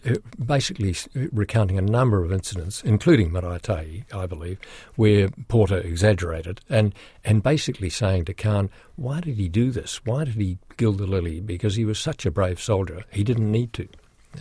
uh, 0.05 0.15
Basically, 0.45 0.95
recounting 1.33 1.79
a 1.79 1.83
number 1.83 2.25
of 2.25 2.33
incidents, 2.33 2.83
including 2.83 3.31
Marae 3.33 3.59
Tahi, 3.61 4.05
I 4.13 4.27
believe, 4.27 4.59
where 4.97 5.29
Porter 5.49 5.79
exaggerated, 5.79 6.61
and 6.69 6.93
and 7.25 7.43
basically 7.43 7.89
saying 7.91 8.25
to 8.27 8.35
Cowan, 8.35 8.71
"Why 8.97 9.21
did 9.21 9.37
he 9.37 9.49
do 9.49 9.71
this? 9.71 10.01
Why 10.05 10.25
did 10.25 10.35
he 10.35 10.59
gild 10.77 10.99
the 10.99 11.07
lily? 11.07 11.41
Because 11.41 11.77
he 11.77 11.85
was 11.85 11.99
such 11.99 12.27
a 12.27 12.31
brave 12.31 12.61
soldier. 12.61 13.05
He 13.11 13.23
didn't 13.25 13.51
need 13.51 13.73
to." 13.75 13.87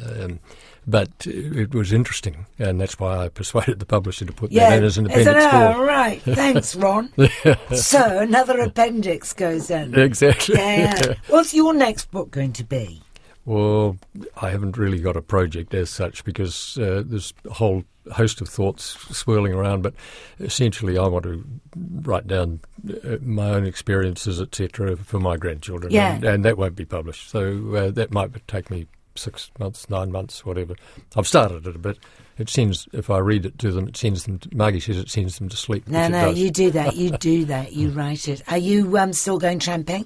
Um, 0.04 0.40
but 0.88 1.10
it 1.26 1.74
was 1.74 1.92
interesting, 1.92 2.46
and 2.60 2.80
that's 2.80 3.00
why 3.00 3.18
I 3.18 3.30
persuaded 3.30 3.80
the 3.80 3.86
publisher 3.88 4.26
to 4.26 4.34
put 4.34 4.52
Yeah, 4.52 4.70
that 4.70 4.78
in 4.80 4.84
as 4.84 4.98
an 5.00 5.08
appendix 5.08 5.46
oh, 5.52 5.84
right. 5.84 6.22
Thanks, 6.22 6.76
Ron. 6.76 7.12
so 7.76 8.20
another 8.20 8.60
appendix 8.60 9.34
goes 9.34 9.72
in. 9.72 9.98
Exactly. 9.98 10.56
Yeah, 10.56 10.94
yeah. 11.08 11.14
What's 11.30 11.54
your 11.56 11.74
next 11.74 12.12
book 12.12 12.30
going 12.30 12.54
to 12.54 12.64
be? 12.64 13.02
Well, 13.46 13.98
I 14.38 14.50
haven't 14.52 14.78
really 14.78 15.00
got 15.00 15.18
a 15.18 15.22
project 15.22 15.74
as 15.74 15.90
such 15.90 16.24
because 16.24 16.78
uh, 16.78 17.04
there's 17.06 17.34
a 17.50 17.54
whole 17.54 17.84
host 18.12 18.42
of 18.42 18.50
thoughts 18.50 18.98
swirling 19.16 19.54
around. 19.54 19.82
But 19.82 19.94
essentially, 20.40 20.98
I 20.98 21.08
want 21.08 21.24
to 21.24 21.44
write 21.76 22.28
down 22.28 22.60
uh, 22.90 23.18
my 23.22 23.50
own 23.50 23.66
experiences, 23.66 24.42
etc., 24.42 24.96
for 24.98 25.20
my 25.20 25.38
grandchildren, 25.38 25.92
Yeah. 25.92 26.16
and, 26.16 26.24
and 26.24 26.46
that 26.46 26.58
won't 26.58 26.76
be 26.76 26.86
published. 26.86 27.30
So 27.30 27.76
uh, 27.76 27.92
that 27.92 28.12
might 28.12 28.48
take 28.48 28.70
me 28.70 28.88
six 29.16 29.52
months, 29.60 29.90
nine 29.90 30.12
months, 30.12 30.46
whatever. 30.46 30.76
I've 31.16 31.28
started 31.28 31.66
it 31.68 31.76
a 31.76 31.80
bit. 31.80 31.98
It 32.38 32.50
sends 32.50 32.88
if 32.92 33.10
I 33.10 33.18
read 33.20 33.46
it 33.46 33.58
to 33.60 33.72
them, 33.72 33.88
it 33.88 33.98
sends 33.98 34.26
them. 34.26 34.40
To, 34.40 34.50
Margie 34.56 34.80
says 34.80 34.98
it 34.98 35.10
sends 35.10 35.38
them 35.38 35.50
to 35.50 35.58
sleep. 35.58 35.88
No, 35.88 36.08
no, 36.08 36.30
you 36.30 36.52
do 36.52 36.72
that. 36.72 36.96
You 36.96 37.12
do 37.12 37.46
that. 37.54 37.74
You 37.74 37.90
write 37.90 38.28
it. 38.28 38.42
Are 38.48 38.58
you 38.58 38.98
um, 38.98 39.14
still 39.14 39.40
going 39.40 39.60
tramping? 39.60 40.06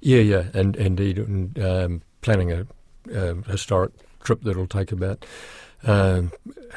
Yeah, 0.00 0.20
yeah, 0.20 0.44
and 0.52 0.76
indeed, 0.76 1.18
and, 1.18 1.58
um, 1.58 2.02
planning 2.20 2.52
a 2.52 2.66
um, 3.14 3.42
historic 3.44 3.92
trip 4.22 4.42
that'll 4.42 4.66
take 4.66 4.92
about 4.92 5.24
um, 5.84 6.32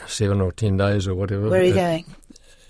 seven 0.05 0.39
or 0.39 0.51
ten 0.53 0.77
days 0.77 1.07
or 1.07 1.15
whatever. 1.15 1.49
Where 1.49 1.61
are 1.61 1.63
you 1.63 1.73
Uh, 1.73 1.75
going? 1.75 2.05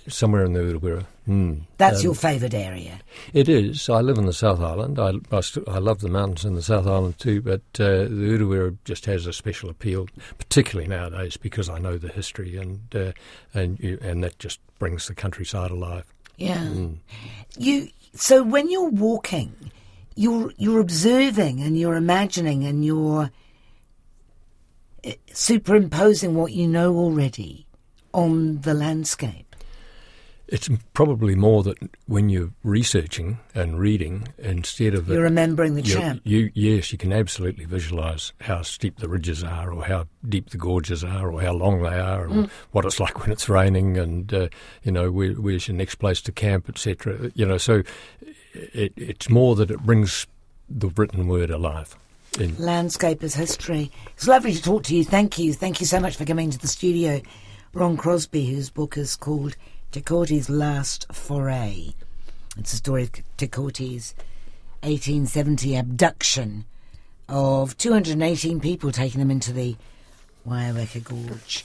Somewhere 0.08 0.46
in 0.46 0.54
the 0.54 0.60
Urewera. 0.60 1.06
Mm. 1.28 1.62
That's 1.78 2.00
um, 2.00 2.04
your 2.04 2.16
favourite 2.16 2.54
area. 2.54 3.00
It 3.34 3.50
is. 3.50 3.90
I 3.90 4.00
live 4.00 4.18
in 4.18 4.26
the 4.26 4.34
South 4.34 4.62
Island. 4.62 4.98
I, 4.98 5.14
I, 5.36 5.42
st- 5.42 5.68
I 5.68 5.80
love 5.80 6.00
the 6.00 6.08
mountains 6.08 6.46
in 6.46 6.56
the 6.56 6.62
South 6.62 6.88
Island 6.88 7.20
too, 7.20 7.42
but 7.42 7.62
uh, 7.80 8.04
the 8.04 8.38
Urewera 8.38 8.78
just 8.86 9.06
has 9.06 9.26
a 9.26 9.34
special 9.34 9.70
appeal, 9.70 10.08
particularly 10.38 10.88
nowadays 10.88 11.36
because 11.36 11.70
I 11.70 11.80
know 11.80 11.98
the 11.98 12.08
history 12.08 12.56
and 12.56 12.80
uh, 12.96 13.12
and 13.54 13.80
you, 13.80 13.98
and 14.02 14.24
that 14.24 14.40
just 14.40 14.60
brings 14.80 15.08
the 15.08 15.16
countryside 15.16 15.72
alive. 15.72 16.06
Yeah. 16.38 16.64
Mm. 16.64 16.98
You. 17.58 17.90
So 18.14 18.44
when 18.44 18.70
you're 18.70 18.90
walking, 18.90 19.54
you're 20.16 20.52
you're 20.58 20.80
observing 20.80 21.62
and 21.62 21.78
you're 21.78 21.96
imagining 21.96 22.64
and 22.64 22.86
you're 22.86 23.32
eh, 25.04 25.16
superimposing 25.34 26.36
what 26.36 26.54
you 26.54 26.68
know 26.68 26.96
already 26.96 27.68
on 28.14 28.62
the 28.62 28.74
landscape. 28.74 29.47
It's 30.48 30.70
probably 30.94 31.36
more 31.36 31.62
that 31.64 31.78
when 32.08 32.30
you're 32.30 32.52
researching 32.64 33.40
and 33.54 33.78
reading, 33.80 34.30
instead 34.38 34.94
of 34.94 35.10
You're 35.10 35.20
it, 35.20 35.24
remembering 35.24 35.76
the 35.76 35.82
champ. 35.82 36.22
you 36.24 36.52
yes, 36.54 36.92
you 36.92 36.98
can 36.98 37.12
absolutely 37.12 37.66
visualise 37.66 38.32
how 38.42 38.62
steep 38.62 39.00
the 39.00 39.10
ridges 39.10 39.44
are, 39.44 39.72
or 39.72 39.84
how 39.84 40.08
deep 40.28 40.52
the 40.52 40.58
gorges 40.58 41.04
are, 41.04 41.30
or 41.30 41.42
how 41.42 41.54
long 41.54 41.82
they 41.82 42.00
are, 42.00 42.26
and 42.26 42.50
what 42.72 42.86
it's 42.86 43.00
like 43.02 43.20
when 43.20 43.32
it's 43.32 43.50
raining, 43.50 43.98
and 43.98 44.34
uh, 44.34 44.48
you 44.84 44.92
know 44.92 45.12
where, 45.12 45.34
where's 45.34 45.68
your 45.68 45.76
next 45.76 45.96
place 45.96 46.22
to 46.22 46.32
camp, 46.32 46.70
etc. 46.70 47.32
You 47.36 47.46
know, 47.46 47.58
so 47.58 47.84
it, 48.54 48.94
it's 48.96 49.30
more 49.30 49.56
that 49.56 49.70
it 49.70 49.82
brings 49.82 50.28
the 50.70 50.88
written 50.90 51.28
word 51.28 51.50
alive. 51.50 51.96
In, 52.40 52.56
Landscape 52.58 53.24
as 53.24 53.34
history. 53.34 53.92
It's 54.14 54.28
lovely 54.28 54.54
to 54.54 54.62
talk 54.62 54.84
to 54.84 54.96
you. 54.96 55.04
Thank 55.04 55.40
you. 55.40 55.54
Thank 55.54 55.80
you 55.80 55.88
so 55.88 56.00
much 56.00 56.18
for 56.18 56.26
coming 56.26 56.52
to 56.52 56.58
the 56.58 56.68
studio. 56.68 57.22
Ron 57.74 57.98
Crosby, 57.98 58.46
whose 58.46 58.70
book 58.70 58.98
is 58.98 59.16
called 59.16 59.56
Te 59.90 60.02
Last 60.50 61.06
Foray. 61.14 61.94
It's 62.58 62.72
the 62.72 62.78
story 62.78 63.04
of 63.04 63.12
Te 63.38 63.48
1870 64.84 65.78
abduction 65.78 66.66
of 67.30 67.78
218 67.78 68.60
people, 68.60 68.92
taking 68.92 69.20
them 69.20 69.32
into 69.32 69.54
the 69.54 69.78
Waioeka 70.46 71.04
Gorge. 71.04 71.64